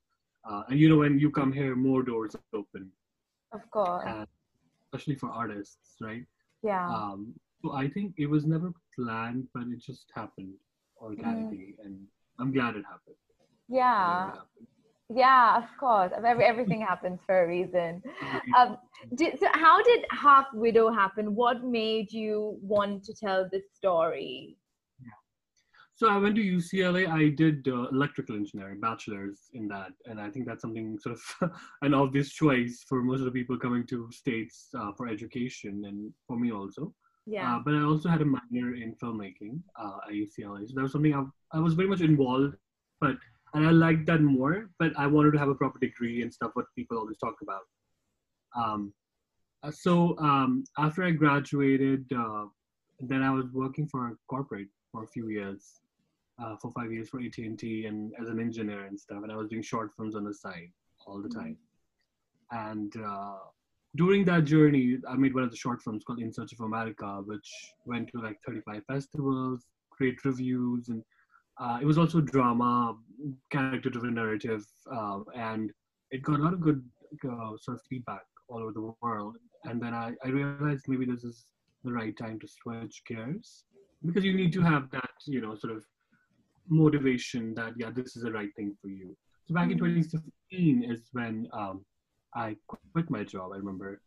uh, 0.49 0.63
and 0.69 0.79
you 0.79 0.89
know, 0.89 0.97
when 0.97 1.19
you 1.19 1.29
come 1.29 1.51
here, 1.51 1.75
more 1.75 2.01
doors 2.03 2.35
open. 2.53 2.89
Of 3.51 3.69
course. 3.69 4.03
And, 4.07 4.27
especially 4.93 5.15
for 5.15 5.29
artists, 5.29 5.97
right? 6.01 6.25
Yeah. 6.63 6.87
Um, 6.87 7.33
so 7.61 7.73
I 7.73 7.87
think 7.89 8.15
it 8.17 8.27
was 8.27 8.45
never 8.45 8.71
planned, 8.95 9.47
but 9.53 9.63
it 9.63 9.79
just 9.79 10.05
happened 10.13 10.53
organically, 11.01 11.75
mm. 11.79 11.85
and 11.85 11.97
I'm 12.39 12.51
glad 12.51 12.75
it 12.75 12.83
happened. 12.85 13.15
Yeah. 13.69 14.31
Yeah, 15.13 15.57
of 15.57 15.65
course. 15.79 16.11
Every, 16.25 16.45
everything 16.45 16.81
happens 16.81 17.19
for 17.25 17.43
a 17.43 17.47
reason. 17.47 18.01
Um, 18.57 18.77
did, 19.15 19.39
so, 19.39 19.47
how 19.51 19.81
did 19.83 20.05
Half 20.11 20.47
Widow 20.53 20.91
happen? 20.91 21.35
What 21.35 21.63
made 21.63 22.11
you 22.11 22.57
want 22.61 23.03
to 23.05 23.13
tell 23.13 23.47
this 23.51 23.63
story? 23.75 24.57
So 25.95 26.09
I 26.09 26.17
went 26.17 26.35
to 26.35 26.41
UCLA. 26.41 27.07
I 27.07 27.29
did 27.29 27.67
uh, 27.67 27.87
electrical 27.89 28.35
engineering, 28.35 28.79
bachelor's 28.79 29.39
in 29.53 29.67
that, 29.67 29.91
and 30.05 30.19
I 30.19 30.29
think 30.31 30.47
that's 30.47 30.61
something 30.61 30.97
sort 30.99 31.15
of 31.15 31.51
an 31.83 31.93
obvious 31.93 32.33
choice 32.33 32.83
for 32.89 33.03
most 33.03 33.19
of 33.19 33.25
the 33.25 33.31
people 33.31 33.57
coming 33.59 33.85
to 33.87 34.09
states 34.11 34.69
uh, 34.77 34.91
for 34.97 35.07
education, 35.07 35.83
and 35.85 36.11
for 36.27 36.37
me 36.37 36.51
also. 36.51 36.93
Yeah. 37.25 37.55
Uh, 37.55 37.59
but 37.63 37.75
I 37.75 37.83
also 37.83 38.09
had 38.09 38.21
a 38.21 38.25
minor 38.25 38.73
in 38.73 38.95
filmmaking 39.01 39.61
uh, 39.79 39.97
at 40.07 40.13
UCLA, 40.13 40.67
so 40.67 40.73
that 40.75 40.81
was 40.81 40.91
something 40.91 41.13
I, 41.13 41.23
I 41.55 41.59
was 41.59 41.75
very 41.75 41.87
much 41.87 42.01
involved, 42.01 42.55
but 42.99 43.15
and 43.53 43.65
I 43.67 43.71
liked 43.71 44.05
that 44.07 44.21
more. 44.21 44.69
But 44.79 44.93
I 44.97 45.07
wanted 45.07 45.31
to 45.33 45.39
have 45.39 45.49
a 45.49 45.55
proper 45.55 45.79
degree 45.79 46.21
and 46.21 46.33
stuff, 46.33 46.51
what 46.53 46.65
people 46.75 46.97
always 46.97 47.17
talk 47.17 47.35
about. 47.41 47.63
Um, 48.55 48.93
uh, 49.63 49.71
so 49.71 50.17
um, 50.19 50.63
after 50.77 51.03
I 51.03 51.11
graduated, 51.11 52.05
uh, 52.13 52.45
then 52.99 53.21
I 53.23 53.31
was 53.31 53.45
working 53.53 53.87
for 53.87 54.07
a 54.07 54.11
corporate 54.27 54.67
for 54.91 55.03
a 55.03 55.07
few 55.07 55.29
years 55.29 55.79
uh, 56.41 56.55
for 56.61 56.71
five 56.71 56.91
years 56.91 57.09
for 57.09 57.19
AT&T 57.19 57.85
and 57.85 58.13
as 58.21 58.29
an 58.29 58.39
engineer 58.39 58.85
and 58.85 58.99
stuff. 58.99 59.23
And 59.23 59.31
I 59.31 59.35
was 59.35 59.49
doing 59.49 59.61
short 59.61 59.91
films 59.95 60.15
on 60.15 60.23
the 60.23 60.33
side 60.33 60.71
all 61.05 61.21
the 61.21 61.29
time. 61.29 61.57
And 62.51 62.93
uh, 62.97 63.37
during 63.95 64.25
that 64.25 64.45
journey, 64.45 64.97
I 65.07 65.15
made 65.15 65.33
one 65.33 65.43
of 65.43 65.51
the 65.51 65.57
short 65.57 65.81
films 65.81 66.03
called 66.03 66.19
In 66.19 66.31
Search 66.31 66.53
of 66.53 66.61
America, 66.61 67.21
which 67.25 67.49
went 67.85 68.09
to 68.09 68.21
like 68.21 68.37
35 68.45 68.83
festivals, 68.85 69.65
great 69.91 70.23
reviews, 70.25 70.89
and 70.89 71.03
uh, 71.59 71.77
it 71.81 71.85
was 71.85 71.97
also 71.97 72.19
drama, 72.19 72.95
character-driven 73.51 74.13
narrative, 74.13 74.65
uh, 74.91 75.19
and 75.35 75.71
it 76.11 76.23
got 76.23 76.39
a 76.39 76.43
lot 76.43 76.53
of 76.53 76.61
good 76.61 76.83
uh, 77.25 77.51
sort 77.59 77.75
of 77.77 77.81
feedback 77.89 78.23
all 78.47 78.59
over 78.59 78.71
the 78.71 78.93
world. 79.01 79.37
And 79.65 79.81
then 79.81 79.93
I, 79.93 80.13
I 80.23 80.29
realized 80.29 80.85
maybe 80.87 81.05
this 81.05 81.23
is 81.23 81.45
the 81.83 81.91
right 81.91 82.15
time 82.17 82.39
to 82.39 82.47
switch 82.47 83.01
gears 83.07 83.65
because 84.05 84.23
you 84.23 84.33
need 84.33 84.51
to 84.53 84.61
have 84.61 84.89
that, 84.91 85.09
you 85.25 85.41
know, 85.41 85.55
sort 85.55 85.73
of 85.73 85.83
motivation 86.69 87.53
that 87.55 87.73
yeah 87.77 87.89
this 87.89 88.15
is 88.15 88.23
the 88.23 88.31
right 88.31 88.49
thing 88.55 88.75
for 88.81 88.87
you 88.87 89.15
so 89.45 89.53
back 89.53 89.69
in 89.69 89.77
mm-hmm. 89.77 90.01
2015 90.01 90.83
is 90.91 91.09
when 91.11 91.47
um, 91.53 91.83
i 92.35 92.55
quit 92.67 93.09
my 93.09 93.23
job 93.23 93.51
i 93.53 93.57
remember 93.57 94.01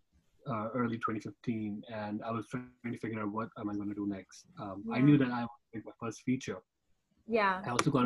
uh, 0.48 0.68
early 0.74 0.96
2015 0.96 1.82
and 1.92 2.22
i 2.24 2.30
was 2.30 2.46
trying 2.48 2.66
to 2.84 2.98
figure 2.98 3.20
out 3.20 3.30
what 3.32 3.48
am 3.58 3.68
i 3.68 3.74
going 3.74 3.88
to 3.88 3.94
do 3.94 4.06
next 4.06 4.46
um, 4.60 4.82
yeah. 4.86 4.94
i 4.96 5.00
knew 5.00 5.18
that 5.18 5.30
i 5.30 5.40
would 5.40 5.48
make 5.74 5.84
my 5.84 5.92
first 6.00 6.22
feature 6.22 6.58
yeah 7.26 7.60
i 7.66 7.70
also 7.70 7.90
got 7.90 8.05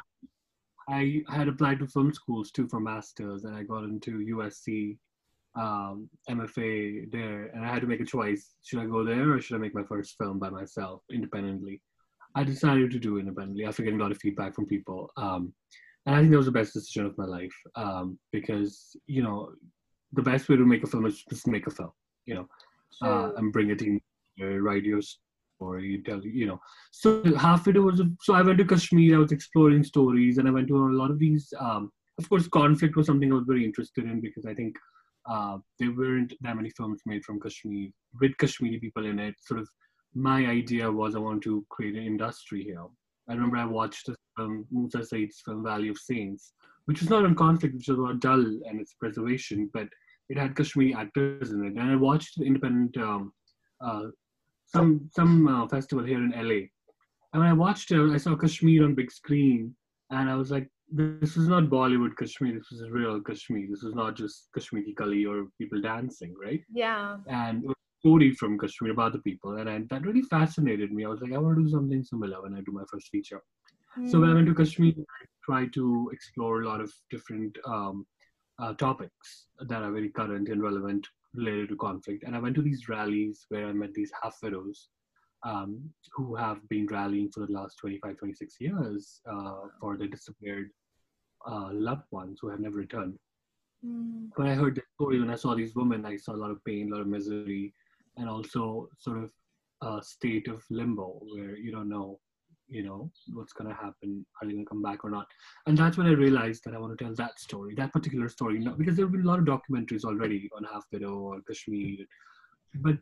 i 0.91 1.23
had 1.29 1.49
applied 1.49 1.79
to 1.79 1.87
film 1.87 2.13
schools 2.13 2.51
too 2.51 2.69
for 2.69 2.81
masters 2.81 3.45
and 3.45 3.55
i 3.55 3.63
got 3.63 3.85
into 3.85 4.25
usc 4.35 4.97
um, 5.57 6.09
mfa 6.31 7.11
there 7.11 7.47
and 7.55 7.65
i 7.65 7.69
had 7.69 7.81
to 7.81 7.89
make 7.89 8.01
a 8.01 8.05
choice 8.05 8.55
should 8.63 8.79
i 8.79 8.87
go 8.87 9.05
there 9.05 9.35
or 9.35 9.41
should 9.41 9.57
i 9.57 9.59
make 9.59 9.75
my 9.75 9.83
first 9.85 10.17
film 10.19 10.39
by 10.39 10.51
myself 10.51 11.03
independently 11.13 11.81
I 12.35 12.45
decided 12.45 12.91
to 12.93 12.99
do 12.99 13.19
independently 13.19 13.65
after 13.65 13.83
getting 13.83 14.01
a 14.01 14.03
lot 14.03 14.13
of 14.13 14.19
feedback 14.19 14.55
from 14.55 14.67
people. 14.67 15.11
Um, 15.17 15.53
and 16.07 16.15
I 16.15 16.21
think 16.21 16.31
that 16.31 16.37
was 16.37 16.47
the 16.47 16.53
best 16.53 16.73
decision 16.73 17.07
of 17.07 17.19
my 17.19 17.27
life 17.27 17.55
um, 17.75 18.19
because, 18.33 18.97
you 19.07 19.23
know, 19.23 19.51
the 20.13 20.23
best 20.23 20.49
way 20.49 20.57
to 20.57 20.65
make 20.65 20.83
a 20.83 20.87
film 20.87 21.07
is 21.07 21.25
just 21.29 21.47
make 21.47 21.67
a 21.67 21.71
film, 21.71 21.91
you 22.27 22.35
know, 22.35 22.49
uh, 23.03 23.33
and 23.37 23.53
bring 23.53 23.71
it 23.71 23.83
in, 23.83 24.01
write 24.39 24.85
your 24.85 25.01
story, 25.61 26.03
tell 26.07 26.21
you 26.25 26.47
know. 26.47 26.61
So 26.91 27.23
Half 27.37 27.67
Widow 27.67 27.83
was, 27.83 28.03
so 28.23 28.35
I 28.35 28.43
went 28.43 28.59
to 28.59 28.65
Kashmir, 28.65 29.17
I 29.17 29.19
was 29.19 29.33
exploring 29.33 29.85
stories, 29.85 30.39
and 30.39 30.49
I 30.49 30.51
went 30.51 30.69
to 30.69 30.77
a 30.77 30.99
lot 31.01 31.11
of 31.11 31.19
these. 31.19 31.53
Um, 31.59 31.93
of 32.19 32.29
course, 32.29 32.49
conflict 32.49 32.97
was 32.97 33.07
something 33.07 33.31
I 33.31 33.37
was 33.37 33.45
very 33.47 33.65
interested 33.65 34.05
in 34.05 34.21
because 34.21 34.47
I 34.47 34.55
think 34.55 34.77
uh, 35.29 35.59
there 35.79 35.93
weren't 35.93 36.33
that 36.41 36.57
many 36.57 36.71
films 36.71 37.03
made 37.07 37.25
from 37.25 37.41
Kashmir 37.41 37.91
with 38.21 38.37
Kashmiri 38.39 38.79
people 38.81 39.07
in 39.07 39.19
it, 39.19 39.35
sort 39.41 39.61
of 39.61 39.69
my 40.15 40.47
idea 40.47 40.91
was 40.91 41.15
I 41.15 41.19
want 41.19 41.43
to 41.45 41.65
create 41.69 41.95
an 41.95 42.05
industry 42.05 42.65
here. 42.65 42.85
I 43.29 43.35
remember 43.35 43.59
I 43.59 43.65
watched 43.65 44.07
the 44.07 44.17
film, 44.37 44.67
Musa 44.71 45.05
Syeed's 45.05 45.41
film 45.45 45.63
Valley 45.63 45.89
of 45.89 45.99
Saints, 45.99 46.53
which 46.87 47.01
was 47.01 47.11
not 47.11 47.25
in 47.25 47.35
conflict, 47.35 47.77
which 47.77 47.89
was 47.89 47.99
about 47.99 48.21
Dal 48.21 48.41
and 48.41 48.81
its 48.81 48.95
preservation, 48.95 49.71
but 49.73 49.89
it 50.29 50.37
had 50.37 50.57
Kashmiri 50.57 50.95
actors 50.95 51.53
in 51.53 51.65
it. 51.65 51.75
And 51.75 51.91
I 51.93 51.97
watched 51.97 52.39
the 52.39 52.45
independent 52.45 52.97
um, 52.97 53.33
uh, 53.81 54.07
some 54.73 55.11
some 55.13 55.49
uh, 55.49 55.69
festival 55.69 56.05
here 56.05 56.19
in 56.19 56.31
LA. 56.31 56.67
And 57.33 57.43
when 57.43 57.47
I 57.49 57.53
watched 57.53 57.91
it, 57.93 58.11
I 58.11 58.17
saw 58.17 58.37
Kashmir 58.37 58.85
on 58.85 58.95
big 58.95 59.11
screen, 59.11 59.75
and 60.11 60.29
I 60.29 60.35
was 60.35 60.51
like, 60.51 60.69
this 60.91 61.37
is 61.37 61.49
not 61.49 61.65
Bollywood 61.65 62.17
Kashmir. 62.17 62.55
This 62.55 62.73
is 62.73 62.91
real 62.91 63.21
Kashmir. 63.21 63.67
This 63.71 63.85
is 63.85 63.95
not 63.95 64.17
just 64.17 64.49
Kashmir 64.55 64.83
Ki 64.83 64.95
Kali 64.95 65.25
or 65.25 65.47
people 65.59 65.81
dancing, 65.81 66.35
right? 66.43 66.61
Yeah. 66.73 67.19
And 67.29 67.65
story 68.01 68.33
from 68.33 68.59
Kashmir 68.59 68.93
about 68.93 69.13
the 69.13 69.19
people, 69.21 69.59
and 69.59 69.69
I, 69.69 69.83
that 69.91 70.07
really 70.07 70.23
fascinated 70.23 70.93
me. 70.93 71.05
I 71.05 71.09
was 71.09 71.21
like, 71.21 71.33
I 71.33 71.39
want 71.39 71.59
to 71.59 71.65
do 71.65 71.71
something 71.71 72.03
similar 72.03 72.43
when 72.43 72.55
I 72.55 72.61
do 72.61 72.73
my 72.73 72.85
first 72.91 73.09
feature. 73.09 73.43
Mm. 73.99 74.11
So 74.11 74.21
when 74.21 74.31
I 74.31 74.35
went 74.35 74.47
to 74.47 74.55
Kashmir, 74.55 74.93
I 74.97 75.25
tried 75.45 75.73
to 75.75 76.11
explore 76.13 76.63
a 76.63 76.69
lot 76.69 76.81
of 76.81 76.93
different 77.11 77.57
um, 77.67 78.07
uh, 78.59 78.75
topics 78.75 79.47
that 79.69 79.83
are 79.83 79.93
very 79.93 80.09
current 80.11 80.49
and 80.49 80.63
relevant 80.63 81.07
related 81.35 81.69
to 81.71 81.77
conflict. 81.77 82.25
And 82.25 82.35
I 82.35 82.39
went 82.39 82.55
to 82.57 82.63
these 82.63 82.89
rallies 82.89 83.47
where 83.49 83.67
I 83.67 83.73
met 83.73 83.95
these 83.95 84.13
half 84.23 84.37
widows 84.43 84.89
um, 85.43 85.91
who 86.13 86.35
have 86.35 86.67
been 86.69 86.87
rallying 86.87 87.31
for 87.33 87.47
the 87.47 87.53
last 87.53 87.77
25, 87.79 88.17
26 88.17 88.57
years 88.61 89.21
uh, 89.31 89.55
for 89.81 89.97
their 89.97 90.09
disappeared 90.09 90.71
uh, 91.47 91.71
loved 91.73 92.05
ones 92.11 92.39
who 92.41 92.49
have 92.49 92.61
never 92.61 92.77
returned. 92.77 93.19
Mm. 93.85 94.31
When 94.37 94.49
I 94.49 94.55
heard 94.55 94.75
the 94.75 94.83
story, 94.95 95.21
when 95.21 95.31
I 95.31 95.37
saw 95.37 95.55
these 95.55 95.75
women, 95.75 96.05
I 96.05 96.17
saw 96.17 96.33
a 96.33 96.37
lot 96.37 96.51
of 96.51 96.63
pain, 96.65 96.91
a 96.91 96.95
lot 96.95 97.01
of 97.03 97.07
misery, 97.07 97.75
and 98.17 98.29
also 98.29 98.89
sort 98.99 99.25
of 99.25 99.31
a 99.83 100.03
state 100.03 100.49
of 100.49 100.63
limbo 100.69 101.21
where 101.33 101.57
you 101.57 101.73
don't 101.73 101.89
know 101.89 102.21
you 102.71 102.83
know 102.83 103.11
what's 103.35 103.53
going 103.53 103.69
to 103.69 103.75
happen 103.75 104.25
are 104.41 104.47
they 104.47 104.53
going 104.53 104.65
to 104.65 104.69
come 104.69 104.83
back 104.83 105.05
or 105.05 105.11
not 105.11 105.27
and 105.67 105.77
that's 105.77 105.99
when 105.99 106.07
i 106.07 106.11
realized 106.11 106.63
that 106.65 106.75
i 106.75 106.79
want 106.79 106.97
to 106.97 107.05
tell 107.05 107.15
that 107.15 107.39
story 107.39 107.75
that 107.75 107.93
particular 107.93 108.29
story 108.29 108.65
because 108.79 108.97
there 108.97 109.05
have 109.05 109.13
been 109.13 109.23
a 109.23 109.29
lot 109.29 109.39
of 109.39 109.45
documentaries 109.45 110.05
already 110.05 110.49
on 110.57 110.65
half 110.73 110.85
widow 110.93 111.15
or 111.15 111.41
kashmir 111.49 112.07
but 112.77 112.97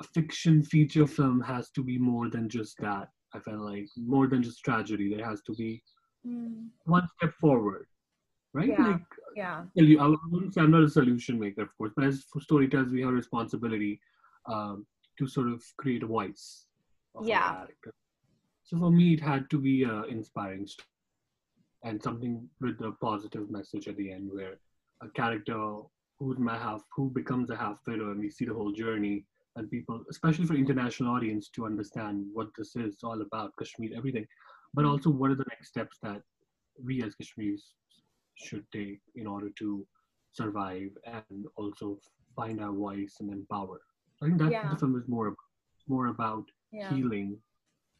a 0.00 0.04
fiction 0.04 0.62
feature 0.62 1.06
film 1.06 1.40
has 1.40 1.70
to 1.70 1.82
be 1.82 1.98
more 1.98 2.28
than 2.28 2.48
just 2.48 2.76
that 2.78 3.08
i 3.34 3.38
felt 3.38 3.60
like 3.60 3.88
more 3.96 4.26
than 4.26 4.42
just 4.42 4.62
tragedy 4.64 5.14
there 5.14 5.26
has 5.26 5.40
to 5.42 5.54
be 5.54 5.82
mm. 6.26 6.66
one 6.84 7.06
step 7.16 7.32
forward 7.40 7.86
right 8.52 8.68
yeah. 8.68 8.86
like 8.88 9.00
yeah 9.36 9.62
i 9.76 10.14
wouldn't 10.30 10.52
say 10.52 10.60
i'm 10.60 10.70
not 10.70 10.82
a 10.82 10.88
solution 10.88 11.38
maker 11.38 11.62
of 11.62 11.76
course 11.78 11.92
but 11.96 12.04
as 12.04 12.24
storytellers 12.40 12.92
we 12.92 13.00
have 13.00 13.10
a 13.10 13.12
responsibility 13.12 13.98
um, 14.46 14.86
to 15.18 15.26
sort 15.26 15.48
of 15.48 15.62
create 15.78 16.02
a 16.02 16.06
voice 16.06 16.66
yeah 17.22 17.64
so 18.64 18.78
for 18.78 18.90
me 18.90 19.14
it 19.14 19.20
had 19.20 19.48
to 19.50 19.58
be 19.58 19.84
an 19.84 20.04
inspiring 20.08 20.66
story 20.66 20.88
and 21.84 22.02
something 22.02 22.48
with 22.60 22.80
a 22.80 22.92
positive 23.00 23.50
message 23.50 23.88
at 23.88 23.96
the 23.96 24.10
end 24.10 24.30
where 24.32 24.54
a 25.02 25.08
character 25.10 25.58
who's 26.18 26.38
my 26.38 26.56
half 26.56 26.82
who 26.96 27.10
becomes 27.10 27.50
a 27.50 27.56
half 27.56 27.78
widow 27.86 28.10
and 28.10 28.20
we 28.20 28.30
see 28.30 28.44
the 28.44 28.54
whole 28.54 28.72
journey 28.72 29.24
and 29.56 29.70
people 29.70 30.02
especially 30.10 30.46
for 30.46 30.54
international 30.54 31.14
audience 31.14 31.48
to 31.48 31.66
understand 31.66 32.26
what 32.32 32.48
this 32.56 32.74
is 32.76 32.96
all 33.04 33.20
about 33.22 33.52
kashmir 33.58 33.90
everything 33.96 34.26
but 34.72 34.84
also 34.84 35.10
what 35.10 35.30
are 35.30 35.40
the 35.42 35.50
next 35.50 35.68
steps 35.68 35.98
that 36.02 36.22
we 36.82 37.02
as 37.02 37.14
kashmiris 37.14 37.74
should 38.36 38.64
take 38.72 39.00
in 39.14 39.26
order 39.26 39.50
to 39.58 39.86
survive 40.32 40.90
and 41.06 41.46
also 41.56 41.98
find 42.34 42.60
our 42.60 42.72
voice 42.72 43.16
and 43.20 43.32
empower 43.32 43.80
I 44.22 44.26
think 44.26 44.38
that 44.38 44.52
yeah. 44.52 44.70
the 44.70 44.76
film 44.76 44.96
is 44.96 45.08
more 45.08 45.34
more 45.88 46.06
about 46.06 46.44
yeah. 46.72 46.88
healing, 46.94 47.36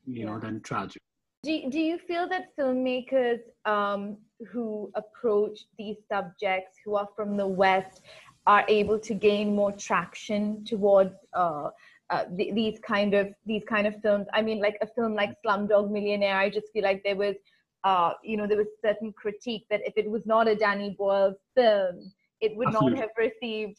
you 0.07 0.21
yeah. 0.21 0.27
know, 0.27 0.39
than 0.39 0.61
tragic. 0.61 1.01
Do, 1.43 1.71
do 1.71 1.79
you 1.79 1.99
feel 1.99 2.27
that 2.31 2.57
filmmakers 2.59 3.41
um, 3.67 4.17
who 4.51 4.91
approach 4.95 5.67
these 5.79 5.97
subjects, 6.11 6.79
who 6.85 6.97
are 6.97 7.09
from 7.15 7.37
the 7.37 7.47
West, 7.47 8.01
are 8.47 8.65
able 8.69 8.99
to 9.01 9.15
gain 9.15 9.55
more 9.55 9.73
traction 9.73 10.65
towards 10.65 11.15
uh, 11.35 11.69
uh, 12.11 12.25
th- 12.37 12.55
these 12.55 12.79
kind 12.81 13.13
of 13.13 13.35
these 13.45 13.63
kind 13.69 13.87
of 13.87 13.95
films? 14.01 14.27
I 14.33 14.41
mean, 14.41 14.59
like 14.61 14.79
a 14.81 14.87
film 14.87 15.15
like 15.15 15.35
Slumdog 15.45 15.91
Millionaire, 15.91 16.39
I 16.39 16.49
just 16.49 16.73
feel 16.73 16.83
like 16.83 17.03
there 17.05 17.17
was, 17.17 17.37
uh, 17.85 18.13
you 18.23 18.39
know, 18.39 18.47
there 18.47 18.59
was 18.59 18.69
certain 18.83 19.13
critique 19.13 19.67
that 19.71 19.83
if 19.85 19.93
it 19.97 20.11
was 20.11 20.23
not 20.25 20.49
a 20.49 20.55
Danny 20.55 20.95
Boyle 20.99 21.35
film, 21.55 22.11
it 22.41 22.57
would 22.57 22.69
Absolutely. 22.69 23.01
not 23.01 23.03
have 23.03 23.11
received. 23.19 23.79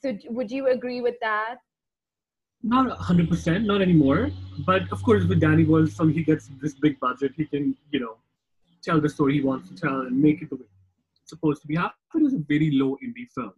So, 0.00 0.16
would 0.30 0.50
you 0.50 0.68
agree 0.68 1.02
with 1.02 1.16
that? 1.20 1.56
Not 2.62 2.96
100% 2.96 3.64
not 3.64 3.82
anymore. 3.82 4.30
But 4.66 4.90
of 4.92 5.02
course 5.02 5.24
with 5.24 5.40
danny 5.40 5.66
some 5.88 6.12
he 6.12 6.22
gets 6.22 6.48
this 6.60 6.74
big 6.74 7.00
budget 7.00 7.32
he 7.36 7.46
can 7.46 7.76
you 7.90 8.00
know 8.00 8.16
tell 8.82 9.00
the 9.00 9.08
story 9.08 9.34
he 9.34 9.40
wants 9.40 9.68
to 9.68 9.74
tell 9.74 10.02
and 10.02 10.20
make 10.20 10.42
it 10.42 10.50
the 10.50 10.56
way 10.56 10.66
it's 11.20 11.30
supposed 11.30 11.62
to 11.62 11.68
be. 11.68 11.76
Half 11.76 11.92
Widow 12.12 12.24
was 12.24 12.34
a 12.34 12.38
very 12.38 12.70
low 12.72 12.96
indie 13.04 13.28
film. 13.34 13.52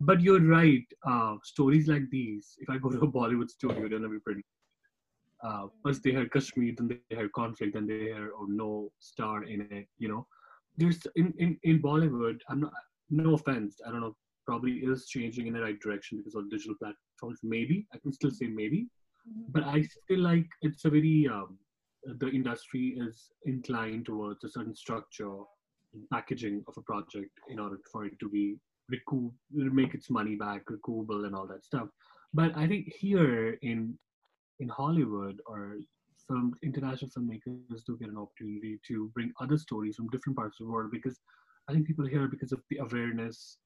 But 0.00 0.20
you're 0.20 0.40
right 0.40 0.84
uh, 1.04 1.36
stories 1.42 1.88
like 1.88 2.08
these 2.10 2.56
if 2.60 2.70
i 2.70 2.78
go 2.78 2.90
to 2.90 3.00
a 3.00 3.12
bollywood 3.18 3.50
studio 3.50 3.88
gonna 3.88 4.08
be 4.08 4.20
pretty. 4.20 4.44
Uh, 5.42 5.66
first 5.84 6.02
they 6.02 6.12
hear 6.12 6.28
kashmir 6.28 6.74
then 6.76 6.88
they 6.88 7.16
hear 7.16 7.28
conflict 7.28 7.74
then 7.74 7.86
they 7.86 7.98
hear 8.12 8.30
oh 8.38 8.46
no 8.48 8.90
star 9.00 9.44
in 9.44 9.60
it 9.70 9.86
you 9.98 10.08
know. 10.08 10.26
There's 10.76 11.00
in, 11.16 11.34
in, 11.38 11.58
in 11.64 11.82
bollywood 11.82 12.38
i'm 12.48 12.60
not 12.60 12.72
no 13.10 13.34
offense 13.34 13.80
i 13.84 13.90
don't 13.90 14.00
know 14.00 14.14
probably 14.48 14.76
is 14.90 15.06
changing 15.08 15.46
in 15.46 15.52
the 15.52 15.60
right 15.60 15.78
direction 15.78 16.16
because 16.16 16.34
of 16.34 16.50
digital 16.50 16.74
platforms. 16.80 17.38
Maybe 17.42 17.86
I 17.92 17.98
can 17.98 18.12
still 18.12 18.30
say 18.30 18.46
maybe, 18.46 18.86
mm-hmm. 19.28 19.52
but 19.52 19.64
I 19.64 19.84
feel 20.06 20.20
like 20.20 20.46
it's 20.62 20.86
a 20.86 20.90
very 20.90 21.28
um, 21.30 21.58
the 22.22 22.28
industry 22.28 22.96
is 22.98 23.30
inclined 23.44 24.06
towards 24.06 24.42
a 24.44 24.48
certain 24.48 24.74
structure 24.74 25.36
and 25.92 26.02
packaging 26.10 26.64
of 26.66 26.74
a 26.78 26.82
project 26.82 27.30
in 27.50 27.58
order 27.58 27.78
for 27.92 28.06
it 28.06 28.18
to 28.20 28.28
be 28.30 28.56
recoup, 28.88 29.32
make 29.52 29.92
its 29.92 30.08
money 30.08 30.34
back, 30.34 30.62
recoupable, 30.70 31.26
and 31.26 31.34
all 31.34 31.46
that 31.46 31.64
stuff. 31.64 31.88
But 32.32 32.56
I 32.56 32.66
think 32.66 32.86
here 32.98 33.58
in 33.60 33.98
in 34.60 34.68
Hollywood 34.68 35.40
or 35.46 35.76
film 36.26 36.54
international 36.62 37.10
filmmakers 37.10 37.84
do 37.86 37.98
get 38.00 38.08
an 38.08 38.18
opportunity 38.24 38.80
to 38.88 39.10
bring 39.14 39.30
other 39.40 39.58
stories 39.58 39.96
from 39.96 40.08
different 40.08 40.36
parts 40.38 40.58
of 40.58 40.66
the 40.66 40.72
world 40.72 40.90
because 40.90 41.20
I 41.68 41.72
think 41.72 41.86
people 41.86 42.06
here 42.06 42.28
because 42.28 42.52
of 42.52 42.60
the 42.70 42.78
awareness 42.78 43.58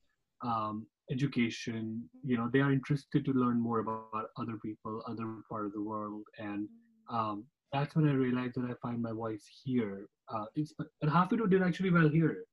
um, 0.43 0.87
education 1.11 2.09
you 2.25 2.37
know 2.37 2.49
they 2.53 2.61
are 2.61 2.73
interested 2.73 3.25
to 3.25 3.33
learn 3.33 3.61
more 3.61 3.81
about 3.81 4.27
other 4.37 4.57
people 4.65 5.03
other 5.07 5.27
part 5.51 5.67
of 5.67 5.73
the 5.73 5.83
world. 5.83 6.23
And 6.39 6.69
um, 7.11 7.45
that's 7.73 7.97
when 7.97 8.09
i 8.09 8.13
realized 8.13 8.55
that 8.57 8.71
i 8.71 8.75
find 8.87 9.03
my 9.03 9.13
voice 9.13 9.45
here. 9.65 10.07
Uh, 10.33 10.45
it's 10.55 10.73
and 11.01 11.11
Half 11.11 11.31
Widow 11.31 11.47
did 11.47 11.63
actually 11.63 11.91
well 11.91 12.09
here. 12.09 12.45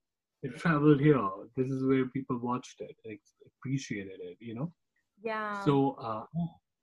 It 0.41 0.57
traveled 0.57 1.01
here. 1.01 1.29
This 1.57 1.69
is 1.69 1.83
where 1.85 2.05
people 2.07 2.37
watched 2.39 2.79
it 2.79 2.95
and 3.05 3.19
appreciated 3.45 4.19
it 4.21 4.37
you 4.39 4.55
know? 4.55 4.71
Yeah. 5.21 5.63
So 5.65 5.97
uh, 6.01 6.23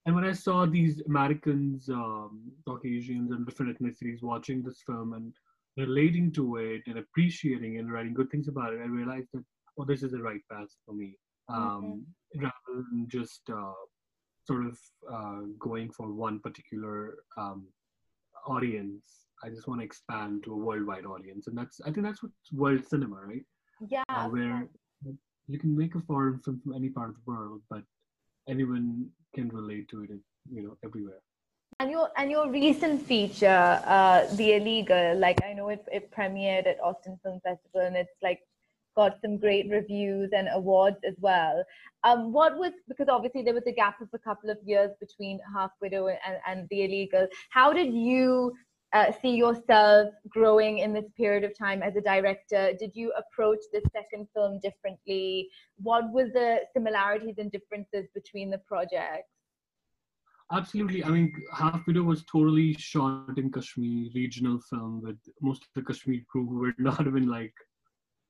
and 0.06 0.14
when 0.14 0.25
i 0.25 0.32
saw 0.32 0.64
these 0.64 1.02
americans 1.06 1.88
um, 1.88 2.50
caucasians 2.66 3.32
and 3.32 3.44
different 3.44 3.76
ethnicities 3.76 4.22
watching 4.22 4.62
this 4.62 4.82
film 4.86 5.12
and 5.12 5.32
relating 5.76 6.32
to 6.32 6.56
it 6.56 6.82
and 6.86 6.98
appreciating 6.98 7.78
and 7.78 7.92
writing 7.92 8.14
good 8.14 8.30
things 8.30 8.48
about 8.48 8.72
it 8.72 8.80
i 8.80 8.86
realized 8.86 9.28
that 9.34 9.44
oh, 9.78 9.85
this 9.85 10.02
is 10.02 10.12
the 10.12 10.23
right 10.23 10.40
path 10.50 10.68
for 10.85 10.95
me. 10.95 11.18
Um, 11.49 12.04
mm-hmm. 12.35 12.45
Rather 12.45 12.85
than 12.90 13.06
just 13.09 13.42
uh, 13.50 13.73
sort 14.47 14.66
of 14.66 14.78
uh, 15.11 15.40
going 15.59 15.90
for 15.90 16.12
one 16.12 16.40
particular 16.40 17.14
um, 17.37 17.66
audience, 18.47 19.04
I 19.42 19.49
just 19.50 19.68
want 19.68 19.80
to 19.80 19.85
expand 19.85 20.45
to 20.45 20.52
a 20.52 20.56
worldwide 20.56 21.06
audience, 21.06 21.47
and 21.47 21.56
that's 21.56 21.80
I 21.83 21.90
think 21.90 22.06
that's 22.06 22.23
what 22.23 22.33
world 22.52 22.87
cinema, 22.87 23.16
right? 23.16 23.45
Yeah. 23.88 24.04
Uh, 24.09 24.28
where 24.28 24.68
you 25.49 25.59
can 25.59 25.76
make 25.76 25.95
a 25.95 26.00
foreign 26.00 26.38
film 26.40 26.61
from 26.62 26.75
any 26.75 26.88
part 26.88 27.11
of 27.11 27.16
the 27.16 27.30
world, 27.30 27.62
but 27.71 27.83
anyone 28.49 29.09
can 29.35 29.49
relate 29.49 29.88
to 29.90 30.02
it, 30.02 30.11
you 30.50 30.62
know, 30.62 30.76
everywhere. 30.85 31.21
And 31.78 31.90
your 31.90 32.11
and 32.16 32.30
your 32.30 32.50
recent 32.50 33.06
feature, 33.06 33.80
uh, 33.85 34.26
The 34.35 34.54
Illegal, 34.54 35.18
like 35.18 35.45
I 35.45 35.52
know 35.52 35.68
it, 35.68 35.85
it 35.92 36.11
premiered 36.11 36.66
at 36.66 36.80
Austin 36.83 37.18
Film 37.23 37.40
Festival, 37.45 37.83
and 37.83 37.97
it's 37.97 38.16
like 38.23 38.40
got 38.96 39.18
some 39.20 39.38
great 39.38 39.70
reviews 39.70 40.30
and 40.32 40.48
awards 40.52 40.96
as 41.06 41.14
well. 41.18 41.62
Um, 42.02 42.32
what 42.32 42.56
was 42.56 42.72
because 42.88 43.08
obviously 43.08 43.42
there 43.42 43.54
was 43.54 43.66
a 43.66 43.72
gap 43.72 44.00
of 44.00 44.08
a 44.14 44.18
couple 44.18 44.50
of 44.50 44.58
years 44.64 44.90
between 45.00 45.38
Half 45.54 45.72
Widow 45.80 46.08
and, 46.08 46.38
and 46.46 46.66
The 46.70 46.84
Illegal. 46.84 47.26
How 47.50 47.72
did 47.72 47.92
you 47.92 48.52
uh, 48.92 49.12
see 49.20 49.34
yourself 49.36 50.12
growing 50.28 50.78
in 50.78 50.92
this 50.92 51.10
period 51.16 51.44
of 51.44 51.56
time 51.56 51.82
as 51.82 51.96
a 51.96 52.00
director? 52.00 52.72
Did 52.78 52.92
you 52.94 53.12
approach 53.16 53.58
the 53.72 53.82
second 53.92 54.28
film 54.34 54.60
differently? 54.62 55.48
What 55.78 56.12
were 56.12 56.28
the 56.32 56.60
similarities 56.72 57.34
and 57.38 57.50
differences 57.52 58.06
between 58.14 58.50
the 58.50 58.58
projects? 58.58 59.28
Absolutely. 60.52 61.02
I 61.02 61.08
mean, 61.08 61.32
Half 61.52 61.86
Widow 61.88 62.04
was 62.04 62.24
totally 62.24 62.74
shot 62.74 63.36
in 63.36 63.50
Kashmir, 63.50 64.10
regional 64.14 64.60
film 64.70 65.02
with 65.02 65.18
most 65.42 65.62
of 65.62 65.68
the 65.74 65.82
Kashmir 65.82 66.20
crew 66.30 66.46
who 66.46 66.58
were 66.60 66.74
not 66.78 67.04
even 67.04 67.26
like 67.26 67.54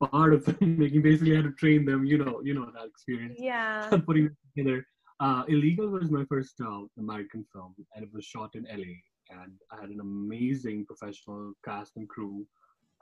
part 0.05 0.35
of 0.35 0.45
filmmaking. 0.45 1.03
Basically, 1.03 1.33
I 1.33 1.37
had 1.37 1.45
to 1.45 1.53
train 1.53 1.85
them. 1.85 2.05
You 2.05 2.19
know, 2.19 2.41
you 2.43 2.55
know 2.55 2.67
that 2.75 2.87
experience. 2.87 3.39
Yeah. 3.41 3.89
Putting 4.07 4.27
it 4.27 4.33
together. 4.57 4.87
Uh, 5.19 5.45
Illegal 5.49 5.89
was 5.89 6.11
my 6.11 6.25
first 6.29 6.55
uh, 6.61 6.83
American 6.99 7.45
film, 7.53 7.75
and 7.95 8.05
it 8.05 8.11
was 8.13 8.25
shot 8.25 8.55
in 8.55 8.65
LA. 8.65 8.95
And 9.31 9.53
I 9.73 9.81
had 9.81 9.91
an 9.91 10.01
amazing 10.01 10.87
professional 10.87 11.53
cast 11.65 11.97
and 11.97 12.09
crew, 12.09 12.47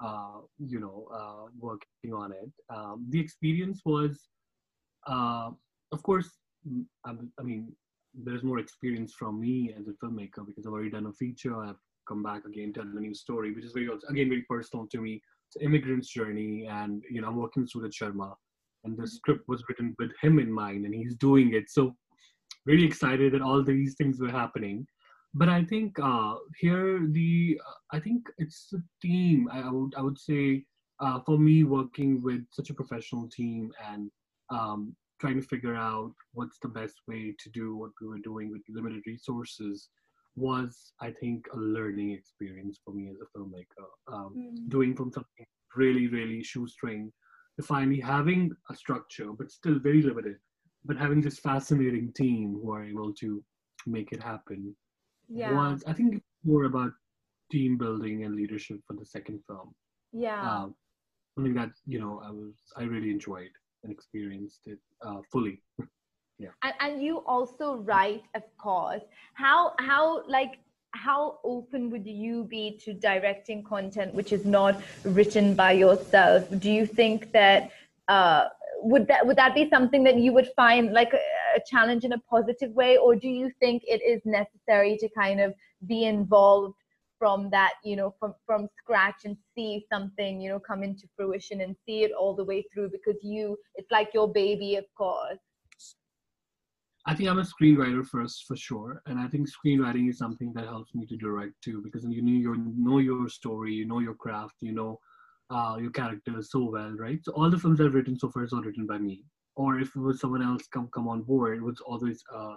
uh, 0.02 0.40
you 0.58 0.80
know, 0.80 1.08
uh, 1.12 1.50
working 1.58 2.14
on 2.14 2.32
it. 2.32 2.50
Um, 2.74 3.04
the 3.10 3.20
experience 3.20 3.82
was, 3.84 4.28
uh, 5.06 5.50
of 5.92 6.02
course, 6.02 6.30
I, 7.04 7.12
I 7.38 7.42
mean, 7.42 7.72
there's 8.14 8.44
more 8.44 8.58
experience 8.58 9.12
from 9.12 9.40
me 9.40 9.74
as 9.78 9.88
a 9.88 9.92
filmmaker 9.92 10.46
because 10.46 10.66
I've 10.66 10.72
already 10.72 10.90
done 10.90 11.06
a 11.06 11.12
feature. 11.12 11.62
I've 11.62 11.80
come 12.08 12.22
back 12.22 12.44
again, 12.46 12.72
tell 12.72 12.84
a 12.84 13.00
new 13.00 13.14
story, 13.14 13.52
which 13.52 13.64
is 13.64 13.72
very 13.72 13.88
again 14.08 14.28
very 14.28 14.44
personal 14.48 14.86
to 14.86 15.00
me 15.00 15.20
immigrant's 15.60 16.08
journey, 16.08 16.66
and 16.70 17.02
you 17.10 17.20
know 17.20 17.28
I'm 17.28 17.36
working 17.36 17.62
with 17.62 17.70
Suraj 17.70 17.98
Sharma, 17.98 18.34
and 18.84 18.96
the 18.96 19.06
script 19.06 19.48
was 19.48 19.64
written 19.68 19.94
with 19.98 20.10
him 20.22 20.38
in 20.38 20.52
mind, 20.52 20.84
and 20.84 20.94
he's 20.94 21.14
doing 21.16 21.54
it. 21.54 21.70
So 21.70 21.94
really 22.66 22.86
excited 22.86 23.32
that 23.32 23.42
all 23.42 23.62
these 23.62 23.94
things 23.94 24.20
were 24.20 24.30
happening. 24.30 24.86
But 25.34 25.48
I 25.48 25.64
think 25.64 25.98
uh, 26.00 26.36
here 26.58 27.06
the 27.10 27.60
I 27.92 28.00
think 28.00 28.26
it's 28.38 28.68
the 28.70 28.82
team. 29.02 29.48
I, 29.52 29.62
I 29.62 29.70
would 29.70 29.94
I 29.96 30.02
would 30.02 30.18
say 30.18 30.64
uh, 31.00 31.20
for 31.26 31.38
me 31.38 31.64
working 31.64 32.22
with 32.22 32.42
such 32.50 32.70
a 32.70 32.74
professional 32.74 33.28
team 33.28 33.72
and 33.90 34.10
um, 34.50 34.94
trying 35.20 35.40
to 35.40 35.46
figure 35.46 35.74
out 35.74 36.12
what's 36.32 36.58
the 36.60 36.68
best 36.68 36.96
way 37.08 37.34
to 37.42 37.50
do 37.50 37.76
what 37.76 37.90
we 38.00 38.08
were 38.08 38.18
doing 38.18 38.50
with 38.50 38.62
limited 38.68 39.02
resources 39.06 39.88
was 40.36 40.92
I 41.00 41.10
think 41.10 41.46
a 41.52 41.56
learning 41.56 42.12
experience 42.12 42.80
for 42.84 42.92
me 42.92 43.08
as 43.10 43.16
a 43.20 43.38
filmmaker. 43.38 43.86
Um, 44.12 44.34
mm. 44.36 44.68
Doing 44.68 44.94
from 44.94 45.12
something 45.12 45.46
really 45.76 46.06
really 46.08 46.42
shoestring 46.42 47.12
to 47.58 47.66
finally 47.66 48.00
having 48.00 48.50
a 48.70 48.74
structure 48.74 49.30
but 49.32 49.50
still 49.50 49.78
very 49.78 50.02
limited, 50.02 50.36
but 50.84 50.96
having 50.96 51.20
this 51.20 51.38
fascinating 51.38 52.12
team 52.12 52.58
who 52.62 52.72
are 52.72 52.84
able 52.84 53.12
to 53.14 53.42
make 53.86 54.12
it 54.12 54.22
happen. 54.22 54.74
Yeah. 55.28 55.52
Was 55.52 55.84
I 55.86 55.92
think 55.92 56.22
more 56.44 56.64
about 56.64 56.92
team 57.50 57.78
building 57.78 58.24
and 58.24 58.34
leadership 58.34 58.80
for 58.86 58.94
the 58.94 59.06
second 59.06 59.40
film. 59.46 59.74
Yeah. 60.12 60.42
Uh, 60.42 60.68
something 61.34 61.54
that 61.54 61.70
you 61.86 62.00
know 62.00 62.22
I 62.24 62.30
was 62.30 62.54
I 62.76 62.84
really 62.84 63.10
enjoyed 63.10 63.50
and 63.82 63.92
experienced 63.92 64.62
it 64.66 64.78
uh, 65.04 65.20
fully. 65.30 65.62
yeah. 66.38 66.48
And, 66.62 66.74
and 66.80 67.02
you 67.02 67.18
also 67.18 67.76
write, 67.76 68.24
of 68.34 68.42
course. 68.58 69.02
How 69.34 69.74
how 69.78 70.26
like 70.28 70.58
how 70.94 71.38
open 71.44 71.90
would 71.90 72.06
you 72.06 72.44
be 72.44 72.78
to 72.84 72.94
directing 72.94 73.62
content 73.62 74.14
which 74.14 74.32
is 74.32 74.44
not 74.44 74.80
written 75.04 75.54
by 75.54 75.72
yourself? 75.72 76.48
Do 76.58 76.70
you 76.70 76.86
think 76.86 77.32
that 77.32 77.70
uh, 78.08 78.48
would 78.82 79.06
that 79.08 79.26
would 79.26 79.36
that 79.36 79.54
be 79.54 79.68
something 79.70 80.04
that 80.04 80.16
you 80.16 80.32
would 80.32 80.48
find 80.56 80.92
like 80.92 81.12
a, 81.12 81.20
a 81.56 81.60
challenge 81.66 82.04
in 82.04 82.12
a 82.12 82.18
positive 82.18 82.72
way, 82.72 82.96
or 82.96 83.14
do 83.14 83.28
you 83.28 83.50
think 83.60 83.82
it 83.86 84.02
is 84.02 84.20
necessary 84.24 84.96
to 84.98 85.08
kind 85.16 85.40
of 85.40 85.54
be 85.86 86.04
involved 86.04 86.74
from 87.18 87.48
that 87.50 87.74
you 87.84 87.94
know 87.94 88.12
from 88.18 88.34
from 88.44 88.68
scratch 88.76 89.24
and 89.24 89.36
see 89.54 89.86
something 89.90 90.40
you 90.40 90.48
know 90.48 90.58
come 90.58 90.82
into 90.82 91.06
fruition 91.16 91.60
and 91.60 91.76
see 91.86 92.02
it 92.02 92.10
all 92.12 92.34
the 92.34 92.44
way 92.44 92.64
through 92.72 92.90
because 92.90 93.16
you 93.22 93.56
it's 93.76 93.90
like 93.92 94.08
your 94.12 94.30
baby 94.30 94.74
of 94.76 94.84
course 94.96 95.38
I 97.06 97.14
think 97.14 97.28
I'm 97.28 97.38
a 97.38 97.42
screenwriter 97.42 98.06
first 98.06 98.44
for 98.46 98.56
sure, 98.56 99.02
and 99.06 99.18
I 99.18 99.28
think 99.28 99.48
screenwriting 99.48 100.08
is 100.08 100.18
something 100.18 100.52
that 100.54 100.64
helps 100.64 100.94
me 100.94 101.04
to 101.06 101.16
direct 101.16 101.54
too 101.62 101.82
because 101.82 102.04
you 102.04 102.22
know 102.22 102.32
you 102.32 102.74
know 102.76 102.98
your 102.98 103.28
story, 103.28 103.74
you 103.74 103.86
know 103.86 103.98
your 103.98 104.14
craft, 104.14 104.54
you 104.60 104.72
know 104.72 104.98
uh, 105.50 105.76
your 105.78 105.90
characters 105.90 106.50
so 106.50 106.70
well, 106.70 106.92
right? 106.92 107.18
So 107.22 107.32
all 107.32 107.50
the 107.50 107.58
films 107.58 107.80
I've 107.80 107.94
written 107.94 108.18
so 108.18 108.30
far 108.30 108.44
is 108.44 108.52
all 108.52 108.62
written 108.62 108.86
by 108.86 108.98
me, 108.98 109.24
or 109.54 109.80
if 109.80 109.94
it 109.94 110.00
was 110.00 110.20
someone 110.20 110.42
else 110.42 110.66
come 110.68 110.88
come 110.94 111.08
on 111.08 111.22
board, 111.22 111.58
it 111.58 111.62
was 111.62 111.80
always 111.86 112.22
a 112.34 112.54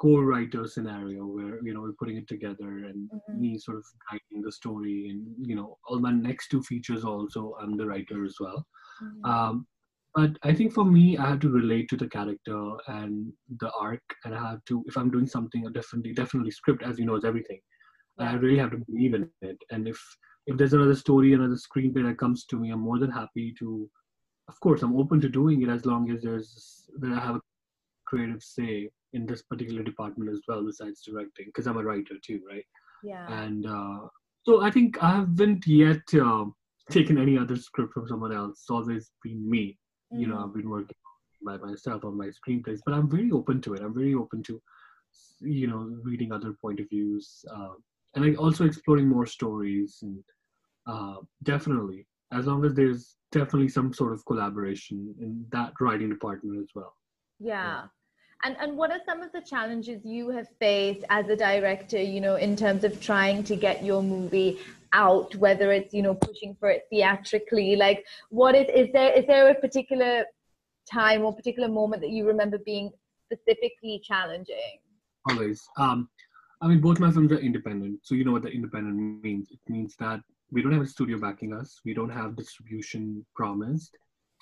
co-writer 0.00 0.66
scenario 0.66 1.26
where 1.26 1.62
you 1.62 1.74
know 1.74 1.82
we're 1.82 1.92
putting 1.92 2.16
it 2.16 2.26
together 2.26 2.86
and 2.88 3.10
mm-hmm. 3.10 3.40
me 3.40 3.58
sort 3.58 3.76
of 3.76 3.84
writing 4.10 4.42
the 4.42 4.50
story 4.50 5.08
and 5.10 5.22
you 5.46 5.54
know 5.54 5.76
all 5.86 6.00
my 6.00 6.10
next 6.10 6.48
two 6.48 6.62
features 6.62 7.04
also 7.04 7.54
i'm 7.60 7.76
the 7.76 7.86
writer 7.86 8.24
as 8.24 8.36
well 8.40 8.66
mm-hmm. 9.02 9.30
um, 9.30 9.66
but 10.14 10.30
i 10.42 10.52
think 10.52 10.72
for 10.72 10.84
me 10.84 11.16
i 11.18 11.28
have 11.28 11.40
to 11.40 11.50
relate 11.50 11.88
to 11.88 11.96
the 11.96 12.08
character 12.08 12.60
and 12.88 13.32
the 13.60 13.70
arc 13.78 14.02
and 14.24 14.34
i 14.34 14.50
have 14.50 14.64
to 14.64 14.84
if 14.86 14.96
i'm 14.96 15.10
doing 15.10 15.26
something 15.26 15.62
definitely 15.72 16.12
definitely 16.12 16.50
script 16.50 16.82
as 16.82 16.98
you 16.98 17.06
know 17.06 17.16
is 17.16 17.24
everything. 17.24 17.60
I 18.18 18.34
really 18.34 18.58
have 18.58 18.72
to 18.72 18.76
believe 18.76 19.14
in 19.14 19.30
it. 19.40 19.56
And 19.70 19.88
if 19.88 19.98
if 20.46 20.58
there's 20.58 20.74
another 20.74 20.94
story 20.94 21.32
another 21.32 21.56
screenplay 21.56 22.06
that 22.06 22.18
comes 22.18 22.44
to 22.46 22.56
me 22.56 22.70
i'm 22.70 22.80
more 22.80 22.98
than 22.98 23.10
happy 23.10 23.54
to 23.58 23.88
of 24.48 24.60
course 24.60 24.82
i'm 24.82 24.96
open 24.96 25.20
to 25.20 25.28
doing 25.28 25.62
it 25.62 25.70
as 25.70 25.86
long 25.86 26.10
as 26.10 26.22
there's 26.22 26.90
that 26.98 27.12
i 27.12 27.20
have 27.20 27.36
a 27.36 27.40
creative 28.06 28.42
say 28.42 28.90
in 29.14 29.24
this 29.26 29.42
particular 29.42 29.82
department 29.82 30.30
as 30.30 30.40
well 30.48 30.64
besides 30.64 31.02
directing 31.02 31.46
because 31.46 31.66
i'm 31.66 31.78
a 31.78 31.84
writer 31.84 32.16
too 32.22 32.40
right? 32.50 32.64
Yeah. 33.02 33.26
And 33.42 33.66
uh, 33.66 34.00
so 34.44 34.60
i 34.62 34.70
think 34.70 35.02
i 35.02 35.10
haven't 35.16 35.66
yet 35.66 36.02
uh, 36.14 36.44
taken 36.90 37.18
any 37.18 37.38
other 37.38 37.56
script 37.56 37.94
from 37.94 38.08
someone 38.08 38.32
else. 38.32 38.60
It's 38.60 38.70
always 38.70 39.10
been 39.22 39.48
me. 39.48 39.78
You 40.10 40.26
know 40.26 40.36
mm-hmm. 40.36 40.44
i've 40.44 40.54
been 40.54 40.70
working 40.70 40.96
by 41.44 41.56
myself 41.58 42.04
on 42.04 42.16
my 42.16 42.28
screenplays 42.28 42.80
but 42.84 42.94
i'm 42.94 43.08
very 43.08 43.30
open 43.30 43.60
to 43.60 43.74
it 43.74 43.80
i'm 43.80 43.94
very 43.94 44.14
open 44.14 44.42
to 44.42 44.60
you 45.40 45.66
know 45.66 45.90
reading 46.02 46.32
other 46.32 46.54
point 46.60 46.80
of 46.80 46.88
views 46.88 47.44
uh, 47.54 47.70
and 48.14 48.36
also 48.36 48.64
exploring 48.64 49.08
more 49.08 49.26
stories 49.26 49.98
and 50.02 50.22
uh, 50.86 51.16
definitely 51.42 52.06
as 52.32 52.46
long 52.46 52.64
as 52.64 52.74
there's 52.74 53.16
definitely 53.32 53.68
some 53.68 53.92
sort 53.92 54.12
of 54.12 54.24
collaboration 54.26 55.14
in 55.20 55.44
that 55.50 55.72
writing 55.80 56.10
department 56.10 56.60
as 56.60 56.68
well 56.74 56.94
yeah. 57.38 57.64
yeah 57.64 57.82
and 58.44 58.56
and 58.60 58.76
what 58.76 58.90
are 58.90 59.00
some 59.06 59.22
of 59.22 59.32
the 59.32 59.40
challenges 59.40 60.04
you 60.04 60.30
have 60.30 60.48
faced 60.58 61.04
as 61.10 61.28
a 61.28 61.36
director 61.36 62.00
you 62.00 62.20
know 62.20 62.36
in 62.36 62.56
terms 62.56 62.84
of 62.84 63.00
trying 63.00 63.42
to 63.42 63.56
get 63.56 63.84
your 63.84 64.02
movie 64.02 64.58
out 64.92 65.34
whether 65.36 65.72
it's 65.72 65.94
you 65.94 66.02
know 66.02 66.14
pushing 66.14 66.56
for 66.58 66.70
it 66.70 66.82
theatrically 66.90 67.76
like 67.76 68.04
what 68.30 68.54
is 68.54 68.66
is 68.74 68.88
there 68.92 69.12
is 69.12 69.26
there 69.26 69.48
a 69.48 69.54
particular 69.54 70.24
time 70.90 71.24
or 71.24 71.34
particular 71.34 71.68
moment 71.68 72.02
that 72.02 72.10
you 72.10 72.26
remember 72.26 72.58
being 72.58 72.90
specifically 73.26 74.00
challenging? 74.04 74.78
Always. 75.28 75.62
Um 75.76 76.08
i 76.62 76.68
mean 76.68 76.80
both 76.80 77.00
my 77.00 77.10
films 77.10 77.32
are 77.32 77.38
independent 77.38 77.98
so 78.02 78.14
you 78.14 78.22
know 78.24 78.32
what 78.32 78.42
the 78.42 78.50
independent 78.50 78.96
means. 79.22 79.48
It 79.50 79.60
means 79.68 79.94
that 79.98 80.20
we 80.52 80.62
don't 80.62 80.72
have 80.72 80.82
a 80.82 80.86
studio 80.86 81.18
backing 81.18 81.54
us. 81.54 81.80
We 81.84 81.94
don't 81.94 82.10
have 82.10 82.36
distribution 82.36 83.24
promised. 83.34 83.96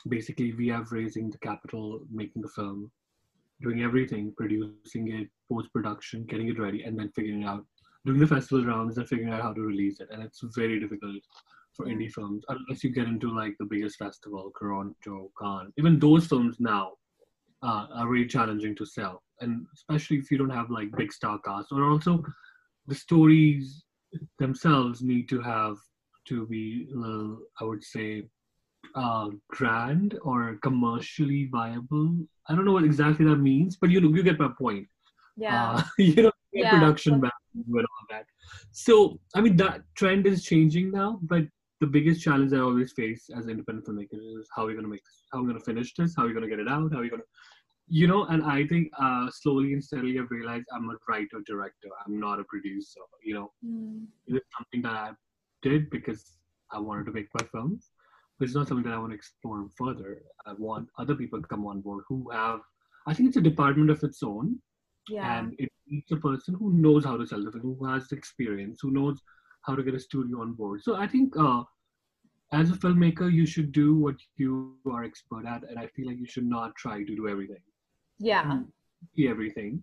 Basically 0.09 0.53
we 0.53 0.69
have 0.69 0.91
raising 0.91 1.31
the 1.31 1.39
capital 1.39 2.01
making 2.11 2.43
the 2.43 2.49
film 2.49 2.91
doing 3.61 3.83
everything, 3.83 4.33
producing 4.37 5.11
it, 5.13 5.29
post 5.51 5.73
production, 5.73 6.25
getting 6.25 6.49
it 6.49 6.59
ready, 6.59 6.85
and 6.85 6.99
then 6.99 7.11
figuring 7.15 7.43
it 7.43 7.47
out, 7.47 7.65
doing 8.09 8.21
the 8.21 8.27
festival 8.27 8.65
rounds 8.65 8.97
and 8.97 9.09
figuring 9.09 9.33
out 9.33 9.43
how 9.43 9.53
to 9.53 9.61
release 9.61 10.01
it. 10.01 10.09
And 10.11 10.23
it's 10.23 10.41
very 10.57 10.81
difficult 10.81 11.23
for 11.75 11.87
indie 11.87 12.11
films 12.11 12.45
unless 12.49 12.83
you 12.83 12.91
get 12.91 13.07
into 13.07 13.35
like 13.35 13.55
the 13.59 13.67
biggest 13.67 13.99
festival, 13.99 14.51
Toronto, 14.59 15.31
Cannes. 15.41 15.73
Even 15.77 15.99
those 15.99 16.27
films 16.27 16.57
now 16.59 16.93
uh, 17.63 17.87
are 17.95 18.09
really 18.09 18.27
challenging 18.27 18.75
to 18.77 18.87
sell, 18.87 19.23
and 19.41 19.67
especially 19.75 20.17
if 20.17 20.31
you 20.31 20.39
don't 20.39 20.51
have 20.51 20.71
like 20.71 20.97
big 20.97 21.13
star 21.13 21.39
casts, 21.45 21.71
or 21.71 21.91
also 21.91 22.23
the 22.87 22.95
stories 22.95 23.85
themselves 24.39 25.03
need 25.03 25.29
to 25.29 25.41
have 25.41 25.77
to 26.27 26.47
be, 26.47 26.89
a 26.93 26.97
little, 26.97 27.39
I 27.61 27.65
would 27.65 27.85
say, 27.85 28.25
uh, 28.95 29.29
grand 29.51 30.19
or 30.23 30.59
commercially 30.63 31.49
viable. 31.51 32.17
I 32.49 32.55
don't 32.55 32.65
know 32.65 32.73
what 32.73 32.85
exactly 32.85 33.27
that 33.27 33.37
means, 33.37 33.77
but 33.77 33.91
you 33.91 34.01
know, 34.01 34.09
you 34.09 34.23
get 34.23 34.39
my 34.39 34.49
point. 34.49 34.87
Yeah. 35.37 35.75
Uh, 35.75 35.83
you 35.99 36.23
know, 36.25 36.33
yeah. 36.53 36.71
production 36.71 37.21
value 37.21 37.33
and 37.67 37.77
all 37.77 38.07
that. 38.11 38.27
So, 38.73 39.19
I 39.35 39.41
mean, 39.41 39.57
that 39.57 39.83
trend 39.95 40.27
is 40.27 40.45
changing 40.45 40.91
now, 40.91 41.19
but 41.23 41.43
the 41.81 41.87
biggest 41.87 42.23
challenge 42.23 42.53
I 42.53 42.59
always 42.59 42.93
face 42.93 43.31
as 43.37 43.45
an 43.45 43.51
independent 43.51 43.87
filmmaker 43.87 44.41
is 44.41 44.49
how 44.55 44.65
are 44.65 44.67
we 44.67 44.73
going 44.75 44.85
to 44.85 44.91
make 44.91 45.05
this? 45.05 45.25
How 45.33 45.39
are 45.39 45.43
we 45.43 45.49
going 45.49 45.61
to 45.61 45.65
finish 45.65 45.95
this? 45.95 46.15
How 46.17 46.25
are 46.25 46.27
we 46.27 46.33
going 46.33 46.49
to 46.49 46.51
get 46.51 46.59
it 46.59 46.69
out? 46.69 46.93
How 46.93 46.99
are 46.99 47.03
we 47.03 47.11
going 47.11 47.23
to, 47.23 47.29
you 47.89 48.07
know? 48.07 48.25
And 48.25 48.43
I 48.43 48.67
think 48.67 48.91
uh, 48.99 49.29
slowly 49.31 49.73
and 49.73 49.83
steadily 49.83 50.19
I've 50.19 50.31
realized 50.31 50.67
I'm 50.73 50.91
a 50.91 50.97
writer 51.09 51.41
director. 51.47 51.89
I'm 52.05 52.19
not 52.19 52.41
a 52.41 52.45
producer. 52.45 53.01
You 53.23 53.35
know, 53.35 53.53
mm. 53.65 54.05
it's 54.27 54.47
something 54.57 54.83
that 54.83 54.93
I 54.93 55.11
did 55.63 55.89
because 55.91 56.39
I 56.73 56.81
wanted 56.81 57.07
to 57.07 57.13
make 57.13 57.29
my 57.35 57.47
films 57.53 57.91
but 58.39 58.45
it's 58.45 58.55
not 58.55 58.69
something 58.69 58.85
that 58.85 58.95
I 58.95 58.99
want 58.99 59.11
to 59.11 59.17
explore 59.17 59.67
further. 59.77 60.23
I 60.47 60.53
want 60.53 60.89
other 60.99 61.15
people 61.15 61.41
to 61.43 61.49
come 61.49 61.67
on 61.67 61.81
board 61.81 62.05
who 62.09 62.31
have, 62.31 62.61
I 63.07 63.15
think 63.15 63.29
it's 63.29 63.37
a 63.37 63.43
department 63.43 63.91
of 63.91 64.03
its 64.05 64.23
own. 64.23 64.59
Yeah. 65.09 65.39
And 65.39 65.55
it 65.59 65.71
needs 65.87 66.11
a 66.13 66.17
person 66.17 66.55
who 66.55 66.73
knows 66.73 67.05
how 67.05 67.17
to 67.17 67.27
sell 67.27 67.45
the 67.45 67.53
film, 67.53 67.77
who 67.79 67.87
has 67.87 68.13
experience, 68.13 68.81
who 68.83 68.91
knows 68.91 69.19
how 69.63 69.75
to 69.75 69.83
get 69.83 69.95
a 69.95 70.01
studio 70.01 70.41
on 70.41 70.53
board. 70.53 70.83
So 70.83 70.97
I 70.97 71.07
think 71.07 71.35
uh, 71.37 71.63
as 72.53 72.71
a 72.71 72.75
filmmaker, 72.75 73.33
you 73.33 73.47
should 73.47 73.73
do 73.73 73.97
what 73.97 74.17
you 74.37 74.75
are 74.91 75.05
expert 75.05 75.47
at. 75.47 75.63
And 75.69 75.79
I 75.79 75.87
feel 75.89 76.07
like 76.07 76.19
you 76.19 76.27
should 76.27 76.47
not 76.47 76.75
try 76.77 77.03
to 77.03 77.17
do 77.17 77.29
everything. 77.29 77.63
Yeah. 78.19 78.61
Be 79.17 79.29
everything. 79.29 79.83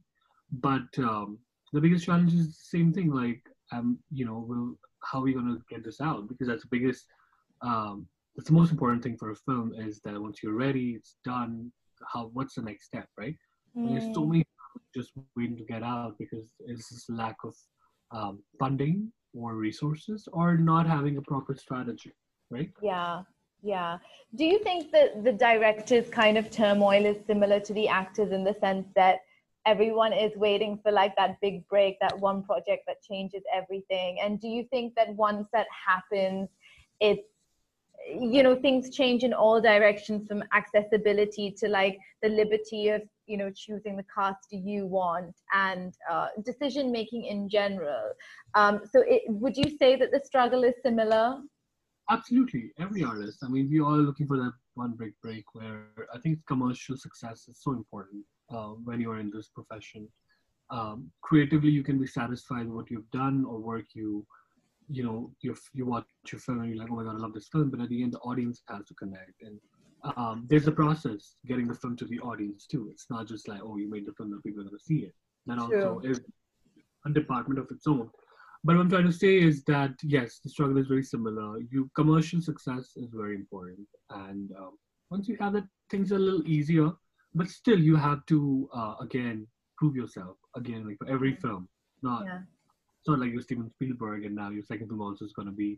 But 0.52 0.88
um, 1.00 1.40
the 1.74 1.82
biggest 1.82 2.06
challenge 2.06 2.34
is 2.34 2.48
the 2.48 2.78
same 2.78 2.94
thing. 2.94 3.12
Like, 3.12 3.42
um, 3.72 3.98
you 4.12 4.26
know, 4.26 4.46
will 4.48 4.78
how 5.04 5.20
are 5.20 5.24
we 5.24 5.34
going 5.34 5.46
to 5.46 5.62
get 5.70 5.84
this 5.84 6.02
out? 6.02 6.28
Because 6.28 6.48
that's 6.48 6.64
the 6.64 6.70
biggest 6.72 7.06
um, 7.62 8.08
that's 8.36 8.50
the 8.50 8.56
most 8.56 8.72
important 8.72 9.02
thing 9.02 9.18
for 9.18 9.32
a 9.32 9.36
film 9.36 9.74
is 9.78 10.02
that 10.02 10.22
once 10.22 10.44
you're 10.44 10.54
ready, 10.54 10.92
it's 10.92 11.16
done. 11.24 11.72
How 12.12 12.30
what's 12.34 12.56
the 12.56 12.62
next 12.62 12.86
step, 12.86 13.08
right? 13.18 13.36
Mm. 13.78 13.90
There's 13.90 14.14
so 14.14 14.26
many 14.26 14.46
just 14.94 15.12
waiting 15.36 15.58
to 15.58 15.64
get 15.64 15.84
out 15.84 16.16
because 16.18 16.52
it's 16.60 16.90
this 16.90 17.06
lack 17.10 17.38
of 17.44 17.56
um, 18.12 18.44
funding 18.60 19.12
or 19.34 19.56
resources 19.56 20.28
or 20.32 20.58
not 20.58 20.88
having 20.88 21.18
a 21.18 21.22
proper 21.22 21.56
strategy, 21.56 22.12
right? 22.50 22.72
Yeah, 22.82 23.24
yeah. 23.62 23.98
Do 24.36 24.46
you 24.46 24.60
think 24.60 24.92
that 24.92 25.24
the 25.24 25.34
director's 25.34 26.10
kind 26.10 26.38
of 26.38 26.52
turmoil 26.52 27.06
is 27.06 27.18
similar 27.26 27.60
to 27.62 27.74
the 27.74 27.88
actors 27.88 28.32
in 28.32 28.44
the 28.44 28.56
sense 28.62 28.88
that 28.96 29.20
everyone 29.66 30.14
is 30.14 30.32
waiting 30.36 30.80
for 30.82 30.92
like 30.92 31.16
that 31.16 31.40
big 31.42 31.68
break, 31.68 31.98
that 32.00 32.18
one 32.20 32.44
project 32.44 32.84
that 32.88 33.02
changes 33.02 33.44
everything? 33.54 34.20
And 34.24 34.40
do 34.40 34.48
you 34.48 34.66
think 34.70 34.96
that 34.96 35.14
once 35.16 35.48
that 35.54 35.68
happens, 35.88 36.50
it's 37.00 37.28
you 38.08 38.44
know 38.44 38.56
things 38.56 38.96
change 38.96 39.24
in 39.24 39.34
all 39.34 39.60
directions 39.60 40.28
from 40.28 40.44
accessibility 40.54 41.50
to 41.50 41.68
like 41.68 41.98
the 42.22 42.30
liberty 42.30 42.90
of 42.90 43.02
you 43.28 43.38
know 43.38 43.52
choosing 43.56 43.96
the 43.98 44.06
cast 44.14 44.48
you 44.52 44.86
want 44.86 45.36
and 45.54 45.94
uh, 46.10 46.28
decision 46.44 46.92
making 46.92 47.26
in 47.26 47.50
general. 47.50 48.12
Um, 48.56 48.82
so 48.92 49.04
it, 49.08 49.24
would 49.28 49.58
you 49.58 49.78
say 49.78 49.96
that 49.96 50.12
the 50.12 50.22
struggle 50.24 50.64
is 50.64 50.74
similar? 50.84 51.38
Absolutely. 52.10 52.72
Every 52.80 53.04
artist. 53.04 53.40
I 53.44 53.48
mean 53.48 53.70
we 53.70 53.80
are 53.80 53.98
looking 53.98 54.28
for 54.28 54.38
that 54.38 54.54
one 54.76 54.94
big 55.00 55.14
break 55.24 55.46
where 55.54 55.88
i 56.14 56.20
think 56.20 56.38
commercial 56.48 56.98
success 56.98 57.48
is 57.48 57.60
so 57.62 57.72
important 57.72 58.26
uh, 58.54 58.74
when 58.84 59.00
you're 59.00 59.20
in 59.20 59.32
this 59.34 59.48
profession. 59.48 60.08
Um, 60.70 61.12
creatively 61.22 61.70
you 61.70 61.84
can 61.84 62.00
be 62.00 62.08
satisfied 62.08 62.66
with 62.66 62.76
what 62.76 62.92
you've 62.92 63.10
done 63.12 63.46
or 63.46 63.60
work 63.60 63.86
you 63.94 64.26
you 64.88 65.04
know 65.04 65.32
you 65.42 65.56
you 65.74 65.86
watch 65.86 66.06
your 66.32 66.40
film 66.40 66.62
and 66.62 66.70
you're 66.70 66.78
like 66.78 66.92
oh 66.92 66.96
my 66.96 67.04
god 67.04 67.16
i 67.16 67.18
love 67.18 67.34
this 67.34 67.48
film 67.48 67.70
but 67.70 67.80
at 67.82 67.90
the 67.90 68.04
end 68.04 68.14
the 68.14 68.20
audience 68.20 68.62
has 68.68 68.86
to 68.86 68.94
connect 68.96 69.42
and 69.42 69.60
um, 70.18 70.46
there's 70.50 70.68
a 70.68 70.72
process 70.72 71.36
getting 71.46 71.68
the 71.68 71.74
film 71.74 71.96
to 71.98 72.06
the 72.06 72.20
audience 72.20 72.66
too. 72.66 72.90
It's 72.92 73.08
not 73.10 73.28
just 73.28 73.48
like 73.48 73.62
oh 73.64 73.78
you 73.78 73.90
made 73.90 74.06
the 74.06 74.14
film 74.14 74.32
that 74.32 74.44
people 74.44 74.62
are 74.62 74.66
going 74.66 74.78
to 74.78 74.84
see 74.84 75.00
it. 75.00 75.14
That 75.48 75.60
also 75.60 76.02
is 76.04 76.22
a 77.06 77.10
department 77.12 77.60
of 77.60 77.68
its 77.72 77.88
own. 77.88 78.10
But 78.64 78.76
what 78.76 78.82
i'm 78.82 78.90
trying 78.90 79.06
to 79.06 79.14
say 79.14 79.38
is 79.38 79.64
that 79.66 79.94
yes 80.02 80.40
the 80.44 80.50
struggle 80.50 80.78
is 80.78 80.88
very 80.88 81.04
similar. 81.04 81.60
You 81.72 81.90
commercial 81.96 82.42
success 82.42 82.94
is 82.96 83.10
very 83.14 83.36
important. 83.36 83.88
And 84.10 84.52
um, 84.58 84.78
once 85.10 85.28
you 85.28 85.38
have 85.40 85.54
that 85.54 85.66
things 85.90 86.12
are 86.12 86.18
a 86.18 86.20
little 86.20 86.46
easier. 86.48 86.92
But 87.34 87.50
still 87.50 87.80
you 87.80 87.96
have 87.98 88.26
to 88.28 88.70
uh, 88.74 88.96
again 89.02 89.48
prove 89.78 89.96
yourself. 89.96 90.38
Again 90.56 90.88
like 90.88 90.98
for 90.98 91.10
every 91.10 91.36
film. 91.36 91.68
Not 92.02 92.26
yeah. 92.26 92.40
it's 93.00 93.08
not 93.08 93.20
like 93.20 93.32
you're 93.32 93.42
Steven 93.42 93.70
Spielberg 93.70 94.26
and 94.26 94.36
now 94.36 94.50
your 94.50 94.64
second 94.64 94.88
film 94.88 95.02
also 95.02 95.26
is 95.26 95.34
going 95.34 95.48
to 95.48 95.52
be 95.52 95.78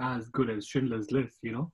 as 0.00 0.28
good 0.28 0.50
as 0.50 0.66
Schindler's 0.66 1.10
List, 1.10 1.38
you 1.42 1.52
know? 1.52 1.72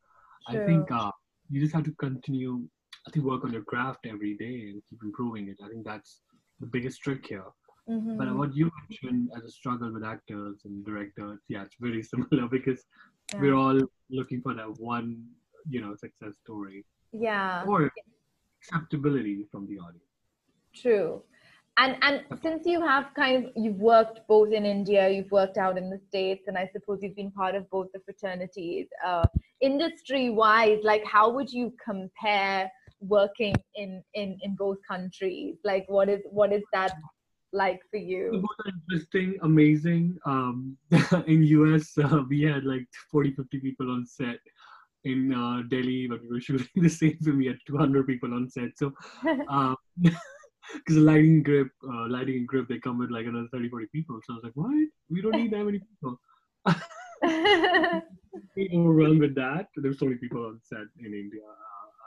I 0.48 0.64
think 0.64 0.90
uh, 0.90 1.10
you 1.50 1.60
just 1.60 1.74
have 1.74 1.84
to 1.84 1.92
continue, 1.92 2.62
I 3.06 3.10
think, 3.10 3.24
work 3.24 3.44
on 3.44 3.52
your 3.52 3.62
craft 3.62 4.06
every 4.06 4.34
day 4.36 4.70
and 4.70 4.82
keep 4.88 5.00
improving 5.02 5.48
it. 5.48 5.56
I 5.64 5.68
think 5.68 5.84
that's 5.84 6.20
the 6.60 6.66
biggest 6.66 7.02
trick 7.02 7.26
here. 7.26 7.44
Mm-hmm. 7.88 8.18
But 8.18 8.34
what 8.36 8.54
you 8.54 8.70
mentioned 8.88 9.30
as 9.36 9.44
a 9.44 9.50
struggle 9.50 9.92
with 9.92 10.04
actors 10.04 10.60
and 10.64 10.84
directors, 10.84 11.40
yeah, 11.48 11.62
it's 11.62 11.76
very 11.80 12.02
similar 12.12 12.48
because 12.48 12.84
yeah. 13.32 13.40
we're 13.40 13.54
all 13.54 13.80
looking 14.10 14.42
for 14.42 14.54
that 14.54 14.78
one, 14.78 15.24
you 15.68 15.80
know, 15.80 15.94
success 15.94 16.34
story. 16.44 16.84
Yeah. 17.12 17.64
Or 17.66 17.90
acceptability 18.60 19.46
from 19.50 19.66
the 19.66 19.78
audience. 19.78 20.04
True 20.74 21.22
and 21.78 21.96
and 22.02 22.24
since 22.42 22.66
you 22.66 22.80
have 22.80 23.06
kind 23.14 23.44
of 23.44 23.52
you've 23.56 23.76
worked 23.76 24.20
both 24.28 24.52
in 24.52 24.64
india 24.64 25.08
you've 25.08 25.30
worked 25.30 25.58
out 25.58 25.78
in 25.78 25.88
the 25.90 26.00
states 26.08 26.44
and 26.46 26.58
i 26.58 26.68
suppose 26.72 26.98
you've 27.02 27.16
been 27.16 27.30
part 27.30 27.54
of 27.54 27.68
both 27.70 27.86
the 27.92 28.00
fraternities 28.00 28.86
uh, 29.06 29.26
industry 29.60 30.30
wise 30.30 30.80
like 30.82 31.04
how 31.04 31.30
would 31.30 31.50
you 31.50 31.72
compare 31.84 32.70
working 33.00 33.54
in 33.74 34.02
in 34.14 34.38
in 34.42 34.54
both 34.54 34.78
countries? 34.88 35.56
Like 35.64 35.84
what 35.88 36.08
is 36.08 36.20
what 36.30 36.52
is 36.52 36.62
that 36.72 36.92
like 37.52 37.80
for 37.90 37.96
you? 37.96 38.30
Both 38.32 38.66
are 38.66 38.72
interesting 38.72 39.38
amazing. 39.42 40.18
Um 40.26 40.76
in 41.26 41.42
us 41.74 41.96
uh, 41.98 42.22
we 42.28 42.42
had 42.42 42.64
like 42.64 42.86
40 43.10 43.32
50 43.32 43.60
people 43.60 43.90
on 43.90 44.06
set. 44.06 44.38
In 45.04 45.32
uh, 45.32 45.62
delhi 45.70 46.08
when 46.08 46.20
we 46.22 46.28
were 46.28 46.40
shooting 46.46 46.82
the 46.82 46.88
same 46.88 47.16
film 47.18 47.38
we 47.38 47.46
had 47.46 47.58
200 47.66 48.06
people 48.06 48.34
on 48.34 48.48
set. 48.50 48.70
So 48.76 48.92
um 49.48 49.76
because 50.74 50.96
the 50.96 51.00
lighting 51.02 51.42
grip, 51.42 51.68
uh, 51.84 52.08
lighting 52.08 52.36
and 52.36 52.48
grip, 52.48 52.68
they 52.68 52.78
come 52.78 52.98
with 52.98 53.10
like 53.10 53.26
another 53.26 53.48
30, 53.52 53.68
40 53.68 53.86
people. 53.92 54.20
So 54.24 54.34
I 54.34 54.36
was 54.36 54.44
like, 54.44 54.52
what? 54.54 54.70
We 55.10 55.22
don't 55.22 55.36
need 55.36 55.52
that 55.52 55.64
many 55.64 55.80
people. 55.80 56.20
overwhelmed 58.74 59.20
with 59.20 59.34
that. 59.36 59.68
There's 59.76 59.98
so 59.98 60.06
many 60.06 60.18
people 60.18 60.44
on 60.44 60.60
set 60.62 60.86
in 60.98 61.14
India. 61.14 61.40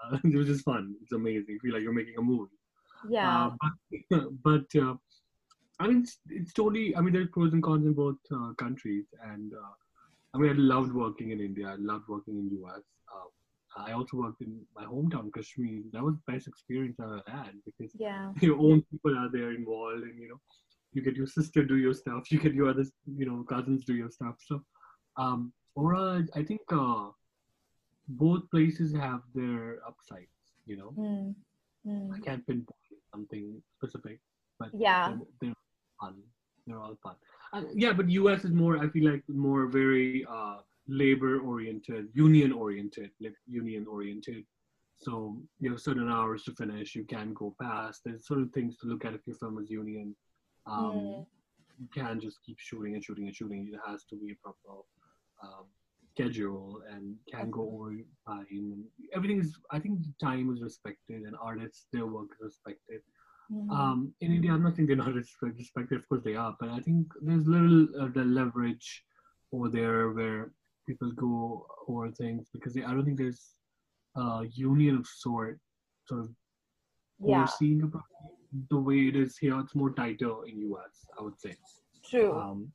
Uh, 0.04 0.18
it 0.24 0.36
was 0.36 0.48
just 0.48 0.66
fun. 0.66 0.96
It's 1.02 1.12
amazing. 1.12 1.46
You 1.50 1.60
feel 1.60 1.74
like 1.74 1.84
you're 1.84 1.94
making 1.94 2.16
a 2.18 2.22
movie. 2.22 2.52
Yeah. 3.10 3.46
Uh, 3.46 3.52
but, 4.10 4.24
but 4.44 4.82
uh, 4.82 4.96
I 5.80 5.88
mean, 5.88 6.02
it's, 6.02 6.20
it's, 6.30 6.54
totally. 6.54 6.96
I 6.96 7.02
mean, 7.02 7.14
there's 7.14 7.30
pros 7.32 7.54
and 7.54 7.64
cons 7.64 7.86
in 7.86 7.94
both 7.94 8.18
uh, 8.32 8.54
countries, 8.58 9.06
and 9.24 9.52
uh, 9.54 9.74
I 10.34 10.38
mean, 10.38 10.52
I 10.52 10.54
loved 10.54 10.94
working 10.94 11.32
in 11.32 11.40
India. 11.40 11.70
I 11.70 11.76
loved 11.76 12.08
working 12.08 12.38
in 12.38 12.64
US. 12.64 12.82
I 13.78 13.94
also 13.94 14.18
worked 14.18 14.42
in 14.42 14.62
my 14.76 14.84
hometown, 14.84 15.34
Kashmir. 15.34 15.84
That 15.94 16.04
was 16.04 16.16
the 16.16 16.32
best 16.32 16.48
experience 16.48 16.98
I 17.00 17.06
ever 17.06 17.24
had 17.28 17.52
because 17.66 17.92
yeah. 17.98 18.32
your 18.42 18.58
own 18.60 18.84
people 18.92 19.18
are 19.18 19.30
there 19.32 19.52
involved, 19.52 20.04
and 20.04 20.20
you 20.20 20.30
know, 20.30 20.40
you 20.94 21.02
get 21.02 21.16
your 21.16 21.28
sister 21.28 21.64
do 21.64 21.78
your 21.78 21.94
stuff, 21.94 22.32
you 22.32 22.40
get 22.40 22.54
your 22.54 22.70
other, 22.70 22.86
you 23.06 23.26
know, 23.26 23.44
cousins 23.44 23.86
do 23.86 23.96
your 23.96 24.10
stuff. 24.10 24.36
So, 24.46 24.62
um, 25.18 25.54
I 25.78 26.44
think 26.44 26.62
uh, 26.72 27.10
both 28.10 28.50
places 28.52 28.94
have 28.94 29.22
their 29.34 29.80
upsides. 29.88 30.28
You 30.66 30.78
know, 30.78 30.94
mm. 30.98 31.36
Mm. 31.88 32.14
I 32.14 32.20
can't 32.20 32.46
pinpoint 32.46 32.76
something 33.12 33.62
specific, 33.78 34.20
but 34.60 34.70
yeah, 34.74 35.10
they're, 35.10 35.28
they're 35.42 35.54
fun. 36.00 36.16
They're 36.68 36.80
all 36.80 36.98
fun. 37.02 37.16
Uh, 37.54 37.64
yeah, 37.74 37.94
but 37.94 38.10
US 38.10 38.44
is 38.44 38.52
more. 38.52 38.78
I 38.78 38.90
feel 38.90 39.10
like 39.10 39.24
more 39.28 39.68
very. 39.68 40.26
Uh, 40.30 40.58
labor 40.92 41.40
oriented, 41.40 42.08
union 42.14 42.52
oriented, 42.52 43.12
like 43.22 43.34
union 43.48 43.86
oriented. 43.88 44.44
So 45.00 45.38
you 45.60 45.72
have 45.72 45.82
certain 45.82 46.10
hours 46.10 46.44
to 46.44 46.52
finish. 46.52 46.94
You 46.94 47.06
can 47.06 47.34
go 47.34 47.56
past. 47.60 48.02
There's 48.06 48.28
certain 48.28 48.50
things 48.50 48.78
to 48.80 48.88
look 48.88 49.06
at 49.06 49.14
if 49.14 49.22
your 49.26 49.38
film 49.38 49.58
is 49.60 49.70
union. 49.70 50.16
Um, 50.68 50.92
mm. 50.92 51.26
You 51.80 51.88
can't 51.96 52.22
just 52.22 52.40
keep 52.46 52.60
shooting 52.60 52.94
and 52.94 53.04
shooting 53.04 53.26
and 53.26 53.36
shooting. 53.36 53.72
It 53.74 53.80
has 53.88 54.04
to 54.06 54.16
be 54.16 54.34
a 54.34 54.36
proper 54.44 54.82
um, 55.42 55.66
schedule 56.14 56.82
and 56.92 57.16
can 57.34 57.50
go 57.50 57.62
over 57.62 57.96
time. 58.28 58.84
Everything 59.16 59.40
is. 59.40 59.58
I 59.72 59.80
think 59.80 60.00
time 60.22 60.54
is 60.54 60.62
respected 60.62 61.24
and 61.24 61.36
artists 61.42 61.88
their 61.92 62.06
work 62.06 62.30
is 62.34 62.46
respected. 62.46 63.02
Mm-hmm. 63.52 63.72
Um, 63.72 64.14
in 64.22 64.32
India, 64.34 64.52
I'm 64.52 64.64
not 64.64 64.76
saying 64.76 64.88
they're 64.88 64.96
not 64.98 65.14
respected. 65.14 65.98
Of 65.98 66.08
course, 66.08 66.22
they 66.24 66.36
are, 66.36 66.56
but 66.60 66.70
I 66.70 66.80
think 66.80 67.08
there's 67.22 67.48
little 67.48 67.88
uh, 68.00 68.10
the 68.14 68.24
leverage 68.24 69.04
over 69.52 69.70
there 69.70 70.12
where 70.12 70.52
people 70.88 71.12
go 71.12 71.66
over 71.88 72.12
things 72.12 72.48
because 72.54 72.74
they, 72.74 72.84
I 72.84 72.92
don't 72.92 73.06
think 73.06 73.18
there's 73.18 73.56
a 74.16 74.44
union 74.54 74.98
of 74.98 75.08
sort 75.08 75.60
sort 76.08 76.22
of 76.22 76.30
yeah. 77.24 77.44
overseeing 77.44 77.84
about 77.84 78.04
the 78.70 78.78
way 78.78 79.08
it 79.08 79.16
is 79.16 79.38
here. 79.38 79.60
It's 79.60 79.76
more 79.76 79.92
tighter 79.92 80.46
in 80.48 80.60
US, 80.72 81.06
I 81.18 81.24
would 81.24 81.40
say. 81.40 81.56
True. 82.10 82.38
Um, 82.38 82.72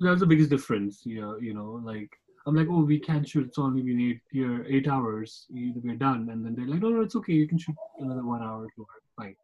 that's 0.00 0.20
the 0.20 0.26
biggest 0.26 0.50
difference. 0.50 1.02
You 1.04 1.20
know, 1.20 1.36
you 1.38 1.54
know, 1.54 1.80
like 1.84 2.10
I'm 2.46 2.54
like, 2.54 2.68
oh, 2.70 2.84
we 2.84 2.98
can't 2.98 3.26
shoot. 3.26 3.46
It's 3.46 3.58
only 3.58 3.82
been 3.82 4.00
eight 4.00 4.20
here, 4.30 4.66
eight 4.68 4.88
hours. 4.88 5.46
We're 5.50 5.94
done. 5.94 6.28
And 6.30 6.44
then 6.44 6.54
they're 6.54 6.66
like, 6.66 6.80
no, 6.80 6.90
no, 6.90 7.00
it's 7.00 7.16
okay. 7.16 7.32
You 7.32 7.48
can 7.48 7.58
shoot 7.58 7.76
another 8.00 8.24
one 8.24 8.42
hour, 8.42 8.66
two 8.76 8.82
hours, 8.82 9.02
fine. 9.16 9.36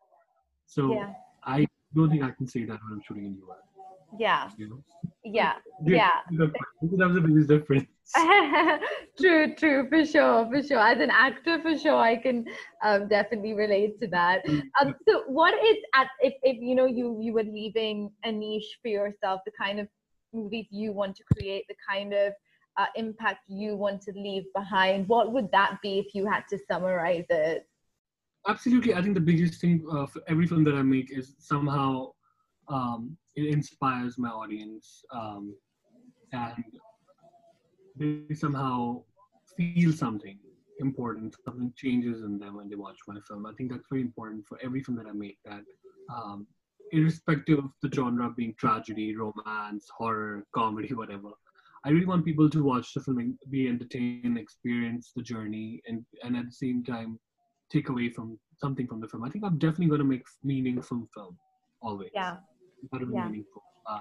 So 0.67 0.95
yeah. 0.95 1.13
I 1.45 1.67
don't 1.95 2.11
think 2.11 2.23
I 2.23 2.31
can 2.31 2.47
say 2.47 2.65
that 2.65 2.79
when 2.83 2.93
I'm 2.93 3.03
shooting 3.07 3.27
in 3.27 3.39
US. 3.49 3.59
Yeah. 4.19 4.51
You 4.57 4.69
know? 4.69 4.85
Yeah. 5.25 5.55
Yeah. 5.83 6.11
That 6.33 6.53
was 6.83 7.15
the 7.15 7.21
biggest 7.23 7.49
difference. 7.49 7.89
true, 9.21 9.55
true, 9.55 9.89
for 9.89 10.05
sure, 10.05 10.47
for 10.51 10.63
sure. 10.63 10.79
As 10.79 11.01
an 11.01 11.11
actor, 11.11 11.61
for 11.63 11.79
sure, 11.79 11.97
I 11.97 12.17
can 12.17 12.45
um, 12.85 13.09
definitely 13.09 13.55
relate 13.55 13.99
to 14.01 14.09
that. 14.09 14.45
Mm, 14.47 14.63
um, 14.81 14.95
so, 15.09 15.23
what 15.27 15.55
is 15.65 15.77
at 15.95 16.09
if, 16.21 16.35
if 16.43 16.59
you 16.61 16.75
know 16.75 16.87
you 16.87 17.19
you 17.23 17.33
were 17.33 17.45
leaving 17.45 18.11
a 18.25 18.33
niche 18.33 18.79
for 18.83 18.89
yourself, 18.89 19.41
the 19.47 19.53
kind 19.59 19.81
of 19.81 19.89
movies 20.35 20.67
you 20.71 20.93
want 20.93 21.17
to 21.17 21.25
create, 21.33 21.65
the 21.69 21.77
kind 21.89 22.13
of 22.13 22.33
uh, 22.77 22.87
impact 22.97 23.41
you 23.49 23.77
want 23.77 24.03
to 24.03 24.13
leave 24.13 24.45
behind, 24.55 25.09
what 25.09 25.33
would 25.33 25.51
that 25.53 25.79
be 25.83 25.99
if 25.99 26.15
you 26.15 26.27
had 26.27 26.43
to 26.51 26.59
summarize 26.71 27.27
it? 27.31 27.67
Absolutely, 28.47 28.95
I 28.95 29.03
think 29.03 29.15
the 29.15 29.21
biggest 29.21 29.61
thing 29.61 29.87
uh, 29.91 30.07
for 30.07 30.21
every 30.27 30.47
film 30.47 30.65
that 30.65 30.75
I 30.75 30.83
make 30.83 31.11
is 31.11 31.35
somehow 31.39 32.13
um, 32.71 33.17
it 33.35 33.53
inspires 33.53 34.17
my 34.17 34.29
audience 34.29 35.03
um, 35.13 35.55
and 36.33 36.65
they 37.97 38.35
somehow 38.35 39.03
feel 39.57 39.93
something 39.93 40.39
important 40.79 41.35
something 41.45 41.73
changes 41.77 42.23
in 42.23 42.39
them 42.39 42.57
when 42.57 42.69
they 42.69 42.77
watch 42.77 42.97
my 43.07 43.19
film. 43.29 43.45
I 43.45 43.53
think 43.59 43.71
that's 43.71 43.87
very 43.91 44.01
important 44.01 44.47
for 44.49 44.59
every 44.63 44.83
film 44.83 44.97
that 44.97 45.07
i 45.07 45.13
make 45.13 45.39
that 45.45 45.63
um, 46.15 46.47
irrespective 46.93 47.59
of 47.59 47.71
the 47.83 47.91
genre 47.95 48.31
being 48.37 48.55
tragedy 48.59 49.15
romance 49.15 49.87
horror 49.97 50.47
comedy 50.55 50.95
whatever. 50.95 51.31
I 51.85 51.91
really 51.91 52.07
want 52.07 52.25
people 52.25 52.49
to 52.51 52.65
watch 52.65 52.93
the 52.95 53.01
film 53.01 53.19
and 53.19 53.39
be 53.51 53.69
entertained 53.69 54.39
experience 54.39 55.13
the 55.15 55.23
journey 55.23 55.83
and 55.87 56.05
and 56.23 56.37
at 56.37 56.47
the 56.47 56.53
same 56.53 56.85
time 56.85 57.19
take 57.71 57.89
away 57.89 58.09
from 58.11 58.39
something 58.57 58.87
from 58.87 59.01
the 59.01 59.09
film. 59.09 59.25
I 59.25 59.31
think 59.31 59.45
i'm 59.45 59.59
definitely 59.59 59.89
going 59.89 60.01
to 60.07 60.13
make 60.15 60.25
meaningful 60.43 61.09
film 61.15 61.37
always. 61.83 62.11
Yeah 62.15 62.37
that 62.91 63.01
would 63.01 63.11
be 63.11 63.15
yeah. 63.15 63.29
meaningful. 63.29 63.63
Uh, 63.87 64.01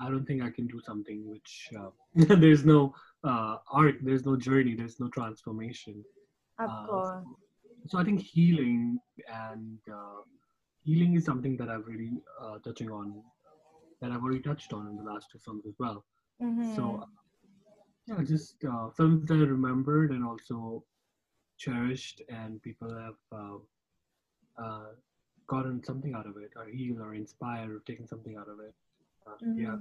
I 0.00 0.08
don't 0.08 0.24
think 0.24 0.42
I 0.42 0.50
can 0.50 0.66
do 0.66 0.80
something 0.80 1.28
which 1.28 1.68
uh, 1.78 1.90
there's 2.36 2.64
no 2.64 2.94
uh, 3.22 3.58
arc, 3.70 3.96
there's 4.02 4.24
no 4.24 4.36
journey, 4.36 4.74
there's 4.74 4.98
no 4.98 5.08
transformation. 5.08 6.04
Of 6.58 6.70
uh, 6.70 6.86
course. 6.86 7.26
So 7.88 7.98
I 7.98 8.04
think 8.04 8.20
healing 8.20 8.98
and 9.32 9.78
uh, 9.92 10.22
healing 10.84 11.14
is 11.14 11.24
something 11.24 11.56
that 11.58 11.68
I've 11.68 11.86
really 11.86 12.12
uh, 12.40 12.58
touching 12.64 12.90
on, 12.90 13.22
that 14.00 14.10
I've 14.10 14.22
already 14.22 14.40
touched 14.40 14.72
on 14.72 14.86
in 14.88 14.96
the 14.96 15.02
last 15.02 15.28
two 15.30 15.38
films 15.38 15.64
as 15.66 15.74
well. 15.78 16.04
Mm-hmm. 16.42 16.74
So 16.76 17.04
yeah, 18.06 18.22
just 18.24 18.64
uh, 18.64 18.90
films 18.96 19.28
that 19.28 19.34
I 19.34 19.46
remembered 19.46 20.10
and 20.10 20.24
also 20.24 20.82
cherished, 21.58 22.22
and 22.28 22.60
people 22.62 22.92
have 22.92 23.14
uh, 23.32 24.62
uh, 24.62 24.86
gotten 25.50 25.82
something 25.84 26.14
out 26.14 26.26
of 26.26 26.36
it, 26.36 26.52
or 26.56 26.66
healed, 26.66 27.00
or 27.00 27.14
inspired, 27.14 27.70
or 27.70 27.80
taken 27.80 28.06
something 28.06 28.36
out 28.36 28.48
of 28.48 28.60
it. 28.60 28.74
Uh, 29.26 29.38
mm-hmm. 29.44 29.60
Yeah, 29.64 29.76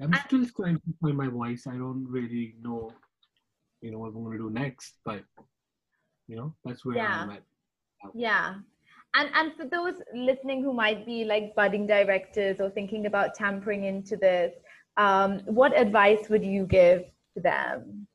I'm 0.00 0.14
still 0.26 0.46
trying 0.56 0.76
to 0.76 0.94
find 1.00 1.16
my 1.16 1.28
voice. 1.28 1.66
I 1.66 1.76
don't 1.76 2.06
really 2.08 2.54
know, 2.62 2.92
you 3.80 3.90
know, 3.90 3.98
what 3.98 4.08
I'm 4.08 4.24
going 4.24 4.38
to 4.38 4.44
do 4.44 4.50
next, 4.50 4.94
but 5.04 5.22
you 6.28 6.36
know, 6.36 6.54
that's 6.64 6.84
where 6.84 6.96
yeah. 6.96 7.22
I'm 7.22 7.30
at. 7.30 7.42
Yeah. 8.14 8.54
And 9.14 9.28
and 9.34 9.52
for 9.56 9.66
those 9.66 9.94
listening 10.14 10.62
who 10.62 10.72
might 10.72 11.04
be 11.04 11.24
like 11.24 11.54
budding 11.54 11.86
directors 11.86 12.60
or 12.60 12.70
thinking 12.70 13.06
about 13.06 13.34
tampering 13.34 13.84
into 13.84 14.16
this, 14.16 14.54
um, 14.96 15.40
what 15.44 15.76
advice 15.76 16.28
would 16.30 16.44
you 16.44 16.64
give 16.66 17.04
to 17.34 17.42
them? 17.42 18.06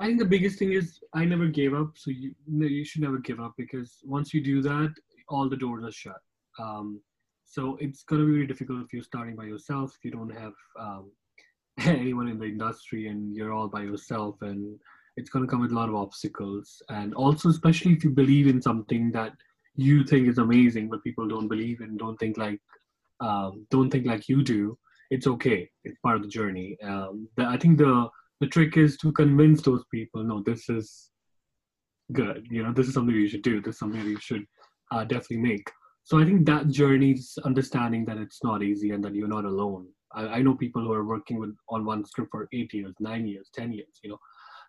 I 0.00 0.06
think 0.06 0.18
the 0.18 0.24
biggest 0.24 0.58
thing 0.58 0.72
is 0.72 0.98
I 1.14 1.24
never 1.24 1.46
gave 1.46 1.74
up. 1.74 1.92
So 1.96 2.10
you 2.10 2.34
you 2.46 2.84
should 2.84 3.02
never 3.02 3.18
give 3.18 3.40
up 3.40 3.54
because 3.56 3.98
once 4.04 4.34
you 4.34 4.42
do 4.42 4.62
that, 4.62 4.94
all 5.28 5.48
the 5.48 5.56
doors 5.56 5.84
are 5.84 5.92
shut. 5.92 6.20
Um, 6.58 7.00
so 7.44 7.76
it's 7.80 8.02
gonna 8.02 8.24
be 8.24 8.32
really 8.32 8.46
difficult 8.46 8.82
if 8.82 8.92
you're 8.92 9.02
starting 9.02 9.36
by 9.36 9.44
yourself. 9.44 9.94
If 9.96 10.04
you 10.04 10.10
don't 10.10 10.34
have 10.34 10.52
um, 10.78 11.12
anyone 11.78 12.28
in 12.28 12.38
the 12.38 12.46
industry 12.46 13.08
and 13.08 13.34
you're 13.34 13.52
all 13.52 13.68
by 13.68 13.82
yourself, 13.82 14.36
and 14.42 14.78
it's 15.16 15.30
gonna 15.30 15.46
come 15.46 15.60
with 15.60 15.72
a 15.72 15.76
lot 15.76 15.88
of 15.88 15.94
obstacles. 15.94 16.82
And 16.88 17.14
also, 17.14 17.48
especially 17.48 17.92
if 17.92 18.04
you 18.04 18.10
believe 18.10 18.48
in 18.48 18.60
something 18.60 19.12
that 19.12 19.32
you 19.76 20.04
think 20.04 20.28
is 20.28 20.38
amazing, 20.38 20.88
but 20.88 21.04
people 21.04 21.28
don't 21.28 21.48
believe 21.48 21.80
in, 21.80 21.96
don't 21.96 22.18
think 22.18 22.36
like 22.36 22.60
um, 23.20 23.66
don't 23.70 23.90
think 23.90 24.06
like 24.06 24.28
you 24.28 24.42
do 24.42 24.76
it's 25.10 25.26
okay. 25.26 25.70
It's 25.84 25.98
part 26.00 26.16
of 26.16 26.22
the 26.22 26.28
journey. 26.28 26.76
Um, 26.82 27.28
the, 27.36 27.44
I 27.44 27.56
think 27.56 27.78
the 27.78 28.08
the 28.44 28.50
trick 28.50 28.76
is 28.76 28.98
to 28.98 29.10
convince 29.10 29.62
those 29.62 29.84
people, 29.90 30.22
no, 30.22 30.42
this 30.42 30.68
is 30.68 31.10
good. 32.12 32.46
You 32.50 32.62
know, 32.62 32.72
this 32.74 32.88
is 32.88 32.94
something 32.94 33.14
you 33.14 33.26
should 33.26 33.42
do. 33.42 33.62
This 33.62 33.76
is 33.76 33.78
something 33.78 34.02
you 34.02 34.20
should 34.20 34.44
uh, 34.92 35.04
definitely 35.04 35.38
make. 35.38 35.70
So 36.02 36.18
I 36.18 36.26
think 36.26 36.44
that 36.44 36.68
journey 36.68 37.12
is 37.12 37.38
understanding 37.46 38.04
that 38.04 38.18
it's 38.18 38.44
not 38.44 38.62
easy 38.62 38.90
and 38.90 39.02
that 39.02 39.14
you're 39.14 39.34
not 39.36 39.46
alone. 39.46 39.86
I, 40.12 40.26
I 40.26 40.42
know 40.42 40.54
people 40.54 40.82
who 40.82 40.92
are 40.92 41.06
working 41.06 41.40
with 41.40 41.56
on 41.70 41.86
one 41.86 42.04
script 42.04 42.32
for 42.32 42.46
eight 42.52 42.74
years, 42.74 42.94
nine 43.00 43.26
years, 43.26 43.48
ten 43.54 43.72
years. 43.72 43.94
You 44.02 44.10
know, 44.10 44.18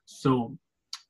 so 0.06 0.58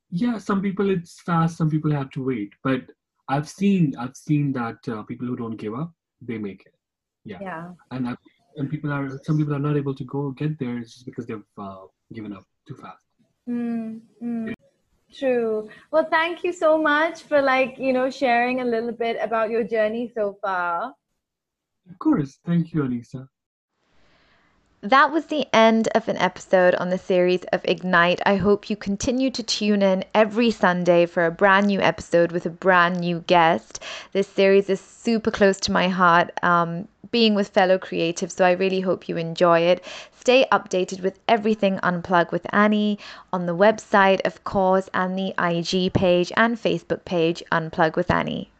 yeah, 0.09 0.39
some 0.39 0.59
people 0.59 0.89
it's 0.89 1.21
fast, 1.21 1.57
some 1.57 1.69
people 1.69 1.91
have 1.91 2.09
to 2.11 2.23
wait. 2.23 2.51
But 2.63 2.81
I've 3.29 3.47
seen 3.47 3.93
I've 3.99 4.17
seen 4.17 4.53
that 4.53 4.77
uh, 4.87 5.03
people 5.03 5.27
who 5.27 5.35
don't 5.35 5.57
give 5.57 5.75
up, 5.75 5.91
they 6.19 6.39
make 6.39 6.63
it. 6.65 6.73
Yeah. 7.25 7.37
Yeah. 7.41 7.71
And 7.91 8.07
I've 8.07 8.17
and 8.57 8.71
people 8.71 8.91
are 8.91 9.07
some 9.23 9.37
people 9.37 9.53
are 9.53 9.65
not 9.67 9.77
able 9.77 9.93
to 9.93 10.05
go 10.05 10.31
get 10.31 10.57
there 10.57 10.79
just 10.79 11.05
because 11.05 11.27
they've 11.27 11.51
uh, 11.59 11.85
given 12.11 12.33
up 12.33 12.45
too 12.67 12.75
fast 12.75 13.05
mm, 13.49 13.99
mm. 14.21 14.53
true 15.13 15.69
well 15.91 16.07
thank 16.09 16.43
you 16.43 16.51
so 16.51 16.77
much 16.81 17.23
for 17.23 17.41
like 17.41 17.77
you 17.77 17.93
know 17.93 18.09
sharing 18.09 18.61
a 18.61 18.65
little 18.65 18.91
bit 18.91 19.17
about 19.21 19.49
your 19.49 19.63
journey 19.63 20.11
so 20.13 20.37
far 20.41 20.93
of 21.89 21.99
course 21.99 22.39
thank 22.45 22.73
you 22.73 22.83
anisa 22.83 23.27
that 24.85 25.11
was 25.11 25.25
the 25.25 25.47
end 25.51 25.89
of 25.95 26.07
an 26.07 26.17
episode 26.17 26.75
on 26.75 26.91
the 26.91 26.99
series 26.99 27.43
of 27.45 27.61
Ignite. 27.65 28.21
I 28.23 28.35
hope 28.35 28.69
you 28.69 28.75
continue 28.75 29.31
to 29.31 29.41
tune 29.41 29.81
in 29.81 30.05
every 30.13 30.51
Sunday 30.51 31.07
for 31.07 31.25
a 31.25 31.31
brand 31.31 31.65
new 31.65 31.81
episode 31.81 32.31
with 32.31 32.45
a 32.45 32.51
brand 32.51 32.99
new 32.99 33.21
guest. 33.25 33.81
This 34.11 34.27
series 34.27 34.69
is 34.69 34.79
super 34.79 35.31
close 35.31 35.59
to 35.61 35.71
my 35.71 35.87
heart. 35.87 36.31
Um, 36.43 36.87
being 37.15 37.33
with 37.33 37.47
fellow 37.47 37.77
creatives. 37.77 38.31
So 38.31 38.43
I 38.43 38.51
really 38.51 38.81
hope 38.81 39.07
you 39.07 39.15
enjoy 39.15 39.59
it. 39.61 39.81
Stay 40.19 40.45
updated 40.51 41.01
with 41.01 41.17
everything 41.29 41.77
Unplug 41.77 42.33
with 42.33 42.45
Annie 42.51 42.99
on 43.31 43.45
the 43.45 43.55
website, 43.55 44.19
of 44.25 44.43
course, 44.43 44.89
and 44.93 45.17
the 45.17 45.33
IG 45.39 45.93
page 45.93 46.33
and 46.35 46.57
Facebook 46.57 47.05
page, 47.05 47.41
Unplug 47.53 47.95
with 47.95 48.11
Annie. 48.11 48.51